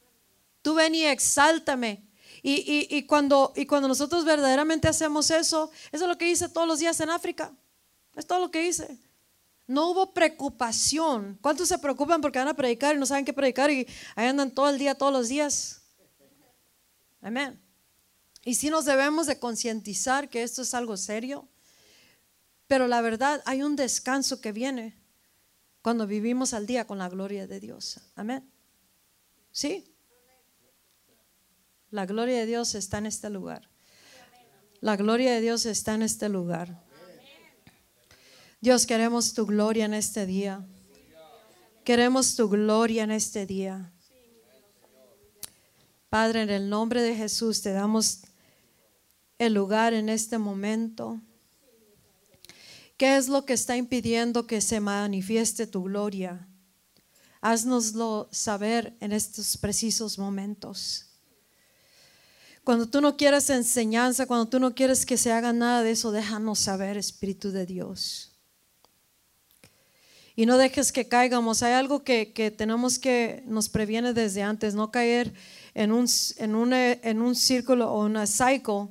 [0.63, 2.03] Tú ven y exáltame.
[2.41, 6.67] Y, y, cuando, y cuando nosotros verdaderamente hacemos eso, eso es lo que hice todos
[6.67, 7.53] los días en África.
[8.15, 8.99] Es todo lo que hice.
[9.67, 11.37] No hubo preocupación.
[11.41, 14.51] ¿Cuántos se preocupan porque van a predicar y no saben qué predicar y ahí andan
[14.51, 15.83] todo el día, todos los días?
[17.21, 17.61] Amén.
[18.43, 21.47] Y sí nos debemos de concientizar que esto es algo serio,
[22.67, 24.97] pero la verdad hay un descanso que viene
[25.81, 27.99] cuando vivimos al día con la gloria de Dios.
[28.15, 28.49] Amén.
[29.51, 29.92] ¿Sí?
[31.93, 33.69] La gloria de Dios está en este lugar.
[34.81, 36.83] La gloria de Dios está en este lugar.
[38.59, 40.65] Dios, queremos tu gloria en este día.
[41.83, 43.93] Queremos tu gloria en este día.
[46.09, 48.21] Padre, en el nombre de Jesús te damos
[49.37, 51.21] el lugar en este momento.
[52.97, 56.47] ¿Qué es lo que está impidiendo que se manifieste tu gloria?
[57.39, 61.12] Haznoslo saber en estos precisos momentos.
[62.63, 66.11] Cuando tú no quieres enseñanza, cuando tú no quieres que se haga nada de eso,
[66.11, 68.33] déjanos saber, Espíritu de Dios
[70.35, 71.63] y no dejes que caigamos.
[71.63, 75.33] Hay algo que, tenemos que nos previene desde antes, no caer
[75.73, 76.07] en un,
[76.37, 78.89] en un, en un círculo o una cycle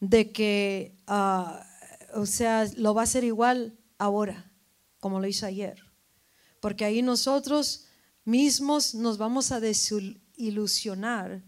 [0.00, 1.66] de que, ah,
[2.14, 4.50] o sea, lo va a hacer igual ahora,
[5.00, 5.82] como lo hizo ayer.
[6.60, 7.86] Porque ahí nosotros
[8.24, 11.42] mismos nos vamos a desilusionar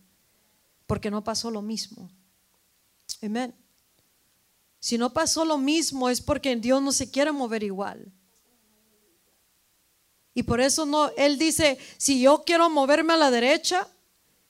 [0.89, 2.11] porque no pasó lo mismo.
[3.23, 3.55] Amén.
[4.81, 8.11] Si no pasó lo mismo es porque Dios no se quiere mover igual.
[10.33, 13.87] Y por eso no, él dice, si yo quiero moverme a la derecha,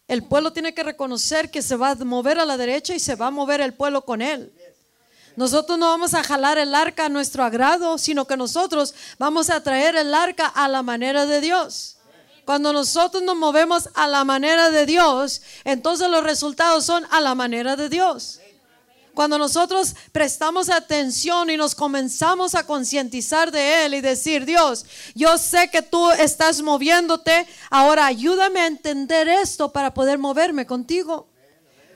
[0.06, 3.16] el pueblo tiene que reconocer que se va a mover a la derecha y se
[3.16, 4.52] va a mover el pueblo con él.
[5.34, 9.62] Nosotros no vamos a jalar el arca a nuestro agrado, sino que nosotros vamos a
[9.62, 11.97] traer el arca a la manera de Dios.
[12.48, 17.34] Cuando nosotros nos movemos a la manera de Dios, entonces los resultados son a la
[17.34, 18.40] manera de Dios.
[19.12, 25.36] Cuando nosotros prestamos atención y nos comenzamos a concientizar de Él y decir, Dios, yo
[25.36, 31.28] sé que tú estás moviéndote, ahora ayúdame a entender esto para poder moverme contigo.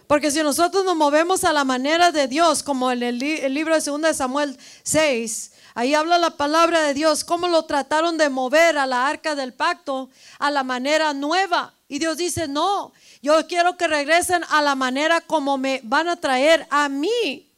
[0.06, 3.80] Porque si nosotros nos movemos a la manera de Dios, como en el, libro de
[3.80, 8.78] 2 de Samuel 6, ahí habla la palabra de Dios, cómo lo trataron de mover
[8.78, 11.74] a la arca del pacto a la manera nueva.
[11.88, 16.16] Y Dios dice, no, yo quiero que regresen a la manera como me van a
[16.16, 17.48] traer a mí.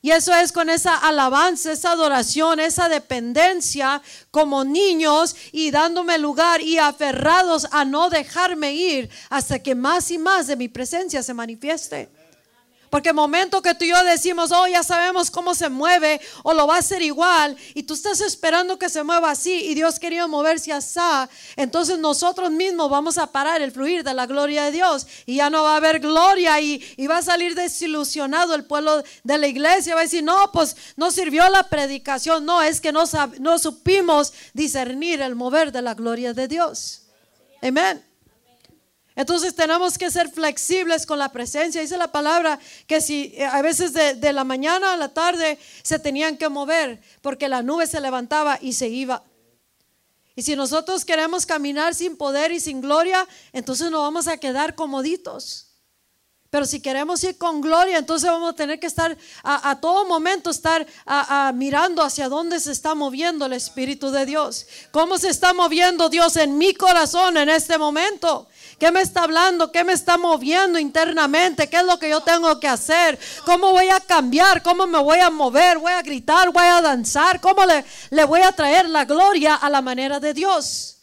[0.00, 4.00] Y eso es con esa alabanza, esa adoración, esa dependencia
[4.30, 10.18] como niños y dándome lugar y aferrados a no dejarme ir hasta que más y
[10.18, 12.08] más de mi presencia se manifieste.
[12.90, 16.52] Porque el momento que tú y yo decimos, oh, ya sabemos cómo se mueve o
[16.52, 19.98] lo va a hacer igual, y tú estás esperando que se mueva así y Dios
[19.98, 20.88] quería moverse así,
[21.56, 25.50] entonces nosotros mismos vamos a parar el fluir de la gloria de Dios y ya
[25.50, 29.94] no va a haber gloria y, va a salir desilusionado el pueblo de la iglesia.
[29.94, 32.44] Va a decir, no, pues no sirvió la predicación.
[32.44, 33.04] No, es que no,
[33.40, 37.02] no supimos discernir el mover de la gloria de Dios.
[37.62, 38.07] Amén.
[39.18, 41.80] Entonces tenemos que ser flexibles con la presencia.
[41.80, 42.56] Dice la palabra
[42.86, 47.00] que si eh, a veces de, la mañana a la tarde se tenían que mover
[47.20, 49.24] porque la nube se levantaba y se iba.
[50.36, 54.76] Y si nosotros queremos caminar sin poder y sin gloria, entonces nos vamos a quedar
[54.76, 55.67] comoditos.
[56.50, 60.48] Pero si queremos ir con gloria, entonces vamos a tener que estar a, todo momento,
[60.48, 60.86] estar
[61.52, 64.66] mirando hacia dónde se está moviendo el Espíritu de Dios.
[64.90, 68.48] ¿Cómo se está moviendo Dios en mi corazón en este momento?
[68.78, 69.70] ¿Qué me está hablando?
[69.70, 71.68] ¿Qué me está moviendo internamente?
[71.68, 73.18] ¿Qué es lo que yo tengo que hacer?
[73.44, 74.62] ¿Cómo voy a cambiar?
[74.62, 75.76] ¿Cómo me voy a mover?
[75.76, 76.50] ¿Voy a gritar?
[76.50, 77.42] ¿Voy a danzar?
[77.42, 80.97] ¿Cómo le, le voy a traer la gloria a la manera de Dios?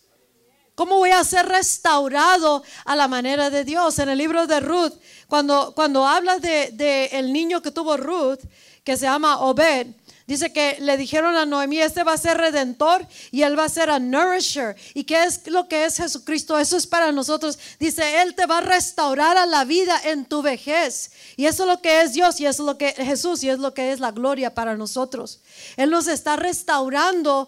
[0.76, 3.98] ¿Cómo voy a ser restaurado a la manera de Dios?
[4.00, 4.94] En el libro de Ruth,
[5.28, 8.40] cuando, cuando habla de, el niño que tuvo Ruth,
[8.84, 9.88] que se llama Obed,
[10.28, 13.70] Dice que le dijeron a Noemí, este va a ser redentor y él va a
[13.70, 14.76] ser a nourisher.
[14.96, 16.58] ¿Y qué es lo que es Jesucristo?
[16.58, 17.60] Eso es para nosotros.
[17.80, 21.12] Dice, él te va a restaurar a la vida en tu vejez.
[21.36, 23.60] Y eso es lo que es Dios y eso es lo que Jesús y es
[23.60, 25.42] lo que es la gloria para nosotros.
[25.78, 27.48] Él nos está restaurando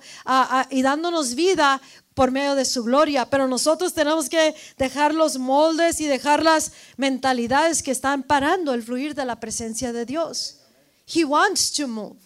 [0.69, 1.81] y dándonos vida
[2.17, 6.71] por medio de su gloria, pero nosotros tenemos que dejar los moldes y dejar las
[6.97, 10.57] mentalidades que están parando el fluir de la presencia de Dios.
[11.05, 12.17] He wants to move.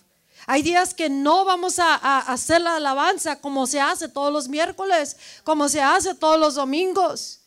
[0.47, 5.17] Hay días que no vamos a, hacer la alabanza como se hace todos los miércoles,
[5.43, 7.41] como se hace todos los domingos.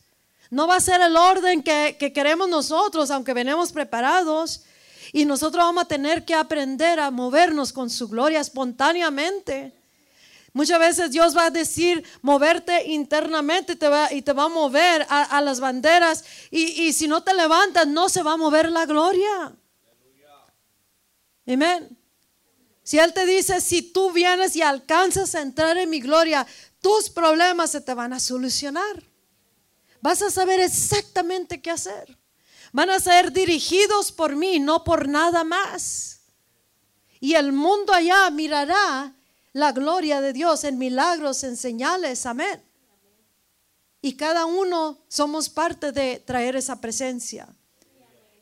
[0.51, 4.61] No va a ser el orden que, que queremos nosotros, aunque venimos preparados.
[5.13, 9.73] Y nosotros vamos a tener que aprender a movernos con su gloria espontáneamente.
[10.55, 14.47] Muchas veces Dios va a decir moverte internamente y te va, y te va a
[14.47, 16.23] mover a, las banderas.
[16.49, 19.53] Y, y, si no te levantas, no se va a mover la gloria.
[21.45, 21.97] Amén.
[22.83, 26.47] Si Él te dice, si tú vienes y alcanzas a entrar en mi gloria,
[26.79, 29.03] tus problemas se te van a solucionar.
[29.99, 32.17] Vas a saber exactamente qué hacer.
[32.71, 36.21] Van a ser dirigidos por mí, no por nada más.
[37.19, 39.14] Y el mundo allá mirará
[39.55, 42.25] la gloria de Dios en milagros, en señales.
[42.25, 42.61] Amén.
[44.01, 47.47] Y cada uno somos parte de traer esa presencia.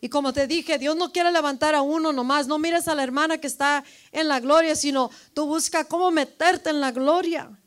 [0.02, 2.48] Y como te dije, Dios no quiere levantar a uno nomás.
[2.48, 6.72] No mires a la hermana que está en la gloria, sino tú busca cómo meterte
[6.72, 7.60] en la gloria.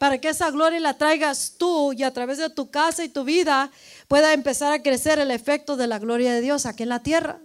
[0.00, 3.22] Para que esa gloria la traigas tú y a través de tu casa y tu
[3.22, 3.70] vida
[4.08, 7.38] pueda empezar a crecer el efecto de la gloria de Dios aquí en la tierra.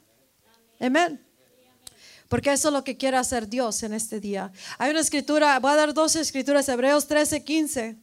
[0.79, 1.23] Amén.
[2.31, 4.53] Porque eso es lo que quiere hacer Dios en este día.
[4.77, 7.97] Hay una escritura, voy a dar dos escrituras, Hebreos 13, 15.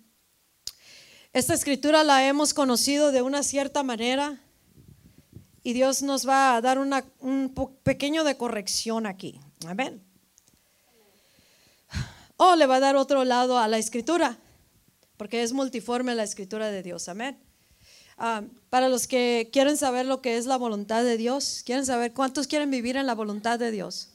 [1.33, 4.39] Esta escritura la hemos conocido de una cierta manera
[5.63, 9.41] y Dios nos va a dar una, un pequeño de corrección aquí.
[9.67, 10.05] Amén.
[12.37, 14.37] O le va a dar otro lado a la escritura,
[15.17, 17.09] porque es multiforme la escritura de Dios.
[17.09, 17.39] Amén.
[18.19, 22.13] Ah, para los que quieren saber lo que es la voluntad de Dios, quieren saber
[22.13, 24.11] cuántos quieren vivir en la voluntad de Dios.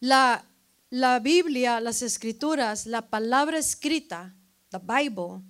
[0.00, 0.44] La,
[0.90, 4.34] la Biblia, las escrituras, la palabra escrita,
[4.70, 5.42] the Bible,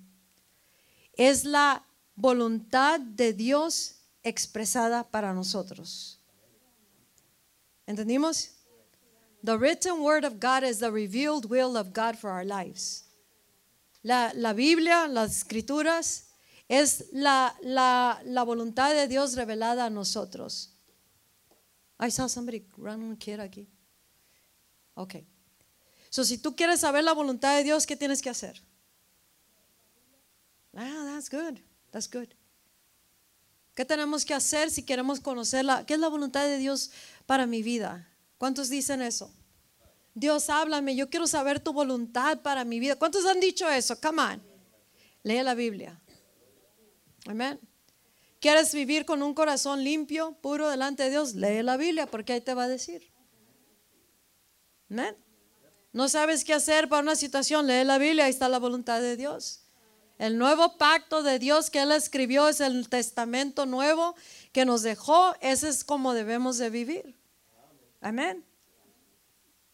[1.13, 1.85] es la
[2.15, 6.19] voluntad de Dios expresada para nosotros.
[7.87, 8.51] ¿Entendimos?
[9.43, 13.05] The written word of God is the revealed will of God for our lives.
[14.03, 16.27] La, la Biblia, las escrituras,
[16.67, 20.69] es la, la, la, voluntad de Dios revelada a nosotros.
[21.99, 23.67] I saw somebody run un kid aquí.
[24.95, 25.15] Ok.
[26.09, 28.61] So, si tú quieres saber la voluntad de Dios, ¿qué tienes que hacer?
[30.75, 31.59] Ah, that's good.
[31.91, 32.29] That's good.
[33.75, 35.85] ¿Qué tenemos que hacer si queremos conocerla?
[35.85, 36.91] ¿Qué es la voluntad de Dios
[37.25, 38.09] para mi vida?
[38.37, 39.33] ¿Cuántos dicen eso?
[40.13, 42.97] Dios, háblame, yo quiero saber tu voluntad para mi vida.
[42.97, 43.99] ¿Cuántos han dicho eso?
[44.01, 44.43] Come on.
[45.23, 46.01] Lee la Biblia.
[47.25, 47.59] Amén.
[48.39, 51.35] ¿Quieres vivir con un corazón limpio, puro delante de Dios?
[51.35, 53.10] Lee la Biblia porque ahí te va a decir.
[54.91, 55.15] Amén.
[55.93, 59.15] No sabes qué hacer para una situación, lee la Biblia, ahí está la voluntad de
[59.15, 59.61] Dios.
[60.17, 64.15] El nuevo pacto de Dios que Él escribió es el testamento nuevo
[64.51, 65.33] que nos dejó.
[65.39, 67.17] Ese es como debemos de vivir.
[68.01, 68.45] Amén.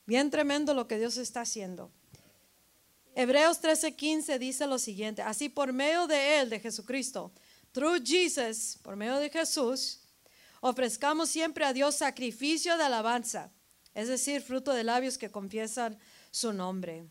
[0.06, 1.92] Bien tremendo lo que Dios está haciendo.
[3.16, 7.32] Hebreos 13:15 dice lo siguiente, así por medio de Él, de Jesucristo,
[7.72, 10.02] through Jesus, por medio de Jesús,
[10.62, 13.52] ofrezcamos siempre a Dios sacrificio de alabanza,
[13.98, 15.98] es decir, fruto de labios que confiesan
[16.30, 17.08] su nombre.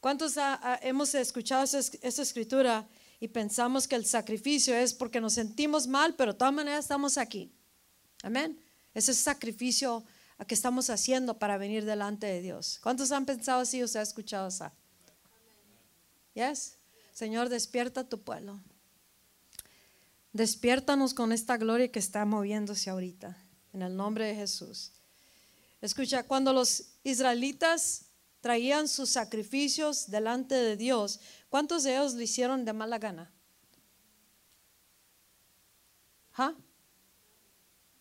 [0.00, 0.32] ¿Cuántos
[0.80, 2.88] hemos escuchado esa, escritura
[3.20, 7.18] y pensamos que el sacrificio es porque nos sentimos mal, pero de todas maneras estamos
[7.18, 7.52] aquí?
[8.22, 8.58] Amén.
[8.94, 10.06] Ese es sacrificio
[10.48, 12.78] que estamos haciendo para venir delante de Dios.
[12.82, 14.72] ¿Cuántos han pensado así o se ha escuchado eso?
[16.32, 16.78] Yes.
[17.12, 18.58] Señor, despierta tu pueblo.
[20.32, 23.36] Despiértanos con esta gloria que está moviéndose ahorita,
[23.74, 24.95] en el nombre de Jesús.
[25.86, 28.06] Escucha, cuando los israelitas
[28.40, 33.32] traían sus sacrificios delante de Dios, ¿cuántos de ellos lo hicieron de mala gana?
[36.34, 36.54] ¿Ah?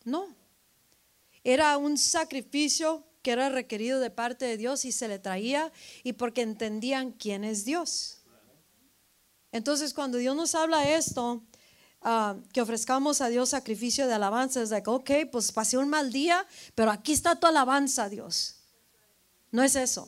[0.03, 0.35] No.
[1.43, 5.71] Era un sacrificio que era requerido de parte de Dios y se le traía
[6.03, 8.23] y porque entendían quién es Dios.
[9.51, 11.43] Entonces cuando Dios nos habla esto,
[12.05, 16.13] ah, que ofrezcamos a Dios sacrificio de alabanza, es like, ok, pues pasé un mal
[16.13, 18.55] día, pero aquí está tu alabanza, Dios.
[19.51, 20.07] No es eso.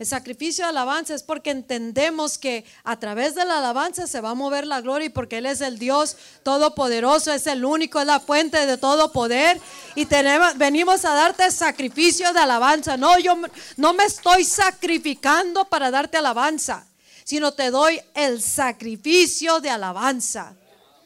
[0.00, 4.30] El sacrificio de alabanza es porque entendemos que a través de la alabanza se va
[4.30, 8.06] a mover la gloria y porque Él es el Dios todopoderoso, es el único, es
[8.06, 9.60] la fuente de todo poder.
[9.94, 12.96] Y tenemos, venimos a darte sacrificio de alabanza.
[12.96, 13.36] No, yo
[13.76, 16.86] no me estoy sacrificando para darte alabanza,
[17.30, 20.56] sino te doy el sacrificio de alabanza.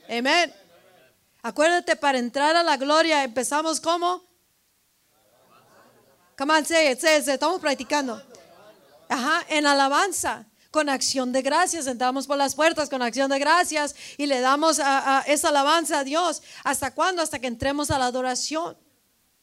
[0.08, 0.54] Amén.
[1.42, 4.24] Acuérdate, para entrar a la gloria empezamos como.
[6.38, 8.22] Come on, say say estamos practicando.
[9.06, 11.86] Ajá, en alabanza, con acción de gracias.
[11.86, 14.78] Entramos por las puertas con acción de gracias y le damos
[15.26, 16.42] esa alabanza a Dios.
[16.64, 17.20] ¿Hasta cuándo?
[17.20, 18.78] Hasta que entremos a la adoración.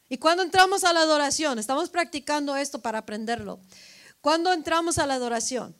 [0.09, 1.59] ¿Y cuando entramos a la adoración?
[1.59, 3.59] Estamos practicando esto para aprenderlo.
[4.19, 5.79] ¿Cuándo entramos a la adoración?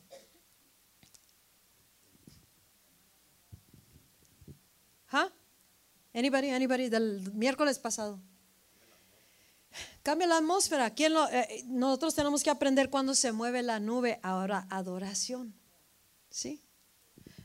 [5.12, 5.28] ¿Ah?
[6.14, 8.20] Anybody, anybody del miércoles pasado.
[10.02, 10.90] Cambia la atmósfera.
[10.90, 14.18] ¿Quién lo, eh, nosotros tenemos que aprender cuando se mueve la nube.
[14.22, 15.54] Ahora, adoración.
[16.28, 16.62] ¿Sí?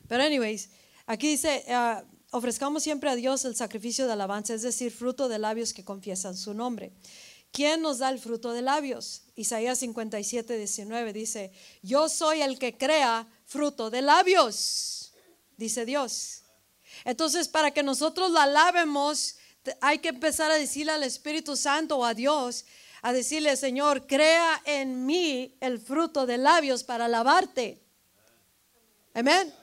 [0.07, 0.69] Pero, anyways,
[1.05, 5.39] aquí dice: ah, ofrezcamos siempre a Dios el sacrificio de alabanza, es decir, fruto de
[5.39, 6.91] labios que confiesan su nombre.
[7.51, 9.23] ¿Quién nos da el fruto de labios?
[9.35, 11.51] Isaías 57, 19 dice:
[11.81, 15.13] Yo soy el que crea fruto de labios,
[15.55, 16.43] dice Dios.
[17.05, 19.37] Entonces, para que nosotros la alabemos,
[19.81, 22.65] hay que empezar a decirle al Espíritu Santo o a Dios,
[23.01, 27.81] a decirle, Señor, crea en mí el fruto de labios para alabarte.
[29.13, 29.53] Amén.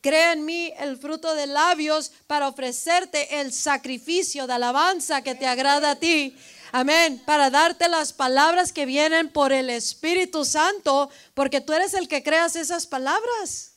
[0.00, 5.46] Crea en mí el fruto de labios para ofrecerte el sacrificio de alabanza que te
[5.46, 6.36] agrada a ti.
[6.72, 7.22] Amén.
[7.24, 12.22] Para darte las palabras que vienen por el Espíritu Santo, porque tú eres el que
[12.22, 13.75] creas esas palabras.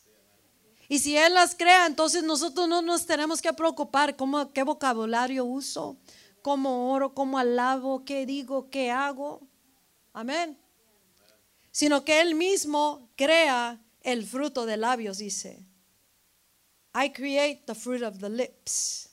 [0.92, 5.46] Y si Él las crea, entonces nosotros no nos tenemos que preocupar cómo, qué vocabulario
[5.46, 5.98] uso,
[6.42, 9.48] cómo oro, cómo alabo, qué digo, qué hago.
[10.14, 10.58] Amén.
[11.72, 15.64] Sino que Él mismo crea el fruto de labios, dice.
[16.96, 19.12] I create the fruit of the lips.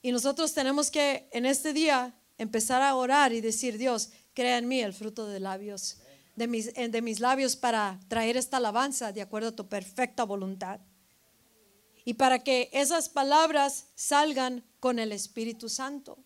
[0.00, 4.68] Y nosotros tenemos que en este día empezar a orar y decir, Dios, crea en
[4.68, 5.96] mí el fruto de labios
[6.36, 10.24] de mis, eh, de mis labios para traer esta alabanza de acuerdo a tu perfecta
[10.24, 10.80] voluntad.
[12.04, 16.18] Y para que esas palabras salgan con el Espíritu Santo,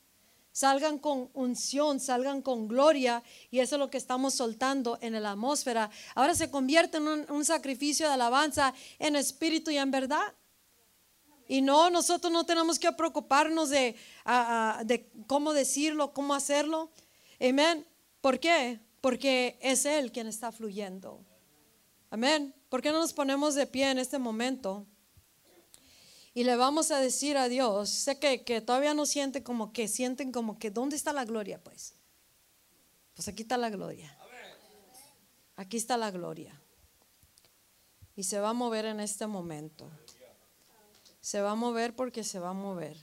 [0.53, 5.33] salgan con unción, salgan con gloria, y eso es lo que estamos soltando en la
[5.33, 5.91] atmósfera.
[6.15, 10.33] Ahora se convierte en un, sacrificio de alabanza en espíritu y en verdad.
[11.49, 13.97] Y no, nosotros no tenemos que preocuparnos de,
[14.85, 16.91] de cómo decirlo, cómo hacerlo.
[17.41, 17.85] Amén.
[18.21, 18.81] ¿Por qué?
[19.05, 21.23] Porque es Él quien está fluyendo.
[22.09, 22.55] Amén.
[22.71, 24.87] ¿Por qué no nos ponemos de pie en este momento?
[26.33, 29.89] Y le vamos a decir a Dios, sé que, que todavía no sienten como que
[29.89, 31.63] sienten como que, ¿dónde está la gloria?
[31.63, 31.93] Pues,
[33.13, 34.17] pues aquí está la gloria.
[35.57, 36.59] Aquí está la gloria.
[38.17, 39.87] Y se va a mover en este momento.
[41.21, 42.97] Se va a mover porque se va a mover.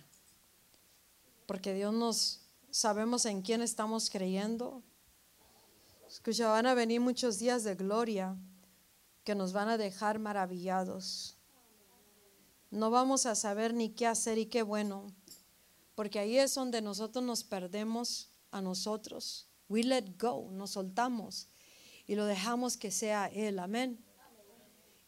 [1.45, 2.41] Porque Dios nos,
[2.71, 4.81] sabemos en quién estamos creyendo
[6.11, 8.35] Escucha, van a venir muchos días de gloria
[9.23, 11.37] que nos van a dejar maravillados.
[12.69, 15.07] No vamos a saber ni qué hacer y qué bueno,
[15.95, 19.47] porque ahí es donde nosotros nos perdemos a nosotros.
[19.69, 21.47] We let go, nos soltamos
[22.05, 23.57] y lo dejamos que sea Él.
[23.57, 24.03] Amén.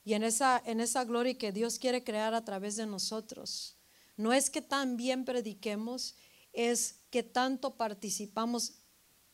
[0.05, 3.75] Y en esa, en esa gloria que Dios quiere crear a través de nosotros,
[4.15, 6.15] no es que tan bien prediquemos,
[6.53, 8.75] es que tanto participamos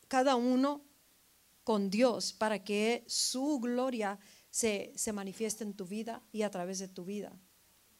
[0.08, 0.89] cada uno
[1.70, 4.18] con Dios para que su gloria
[4.50, 7.30] se, manifieste en tu vida y a través de tu vida.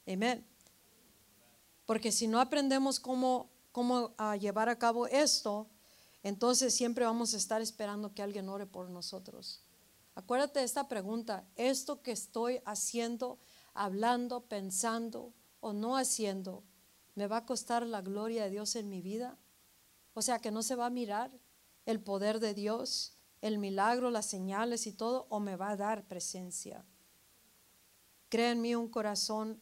[0.09, 0.45] Amén.
[1.87, 5.71] Porque si no aprendemos cómo, cómo ah, llevar a cabo esto,
[6.25, 9.63] entonces siempre vamos a estar esperando que alguien ore por nosotros.
[10.17, 13.39] Acuérdate de esta pregunta, ¿esto que estoy haciendo,
[13.73, 16.65] hablando, pensando o no haciendo,
[17.15, 19.39] me va a costar la gloria de Dios en mi vida?
[20.15, 21.31] O sea, que no se va a mirar
[21.87, 26.07] el poder de Dios el milagro, las señales y todo, o me va a dar
[26.07, 26.85] presencia.
[28.29, 29.61] Crea en mí un corazón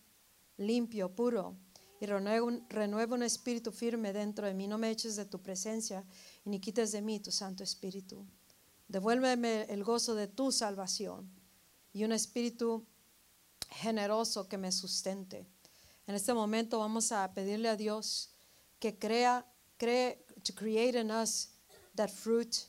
[0.57, 1.57] limpio, puro,
[2.01, 4.69] y renueva un, espíritu firme dentro de mí.
[4.69, 6.05] No me eches de tu presencia
[6.44, 8.24] y ni quites de mí tu Santo Espíritu.
[8.86, 11.28] Devuélveme el gozo de tu salvación
[11.93, 12.86] y un espíritu
[13.70, 15.47] generoso que me sustente.
[16.07, 18.31] En este momento vamos a pedirle a Dios
[18.78, 19.44] que crea,
[19.77, 21.51] cree, to create in us
[21.97, 22.69] that fruit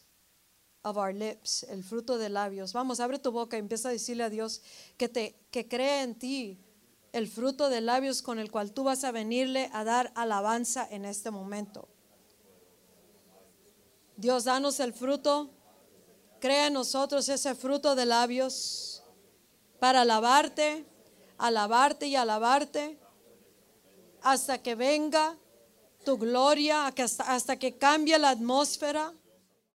[0.83, 2.73] of our lips, el fruto de labios.
[2.73, 4.61] Vamos, abre tu boca y empieza a decirle a Dios
[4.97, 6.59] que te que cree en ti
[7.11, 11.05] el fruto de labios con el cual tú vas a venirle a dar alabanza en
[11.05, 11.87] este momento.
[14.15, 15.49] Dios, danos el fruto
[16.39, 19.03] crea en nosotros ese fruto de labios
[19.79, 20.85] para alabarte,
[21.37, 22.99] alabarte y alabarte
[24.21, 25.37] hasta que venga
[26.03, 29.13] tu gloria, hasta, hasta que cambie la atmósfera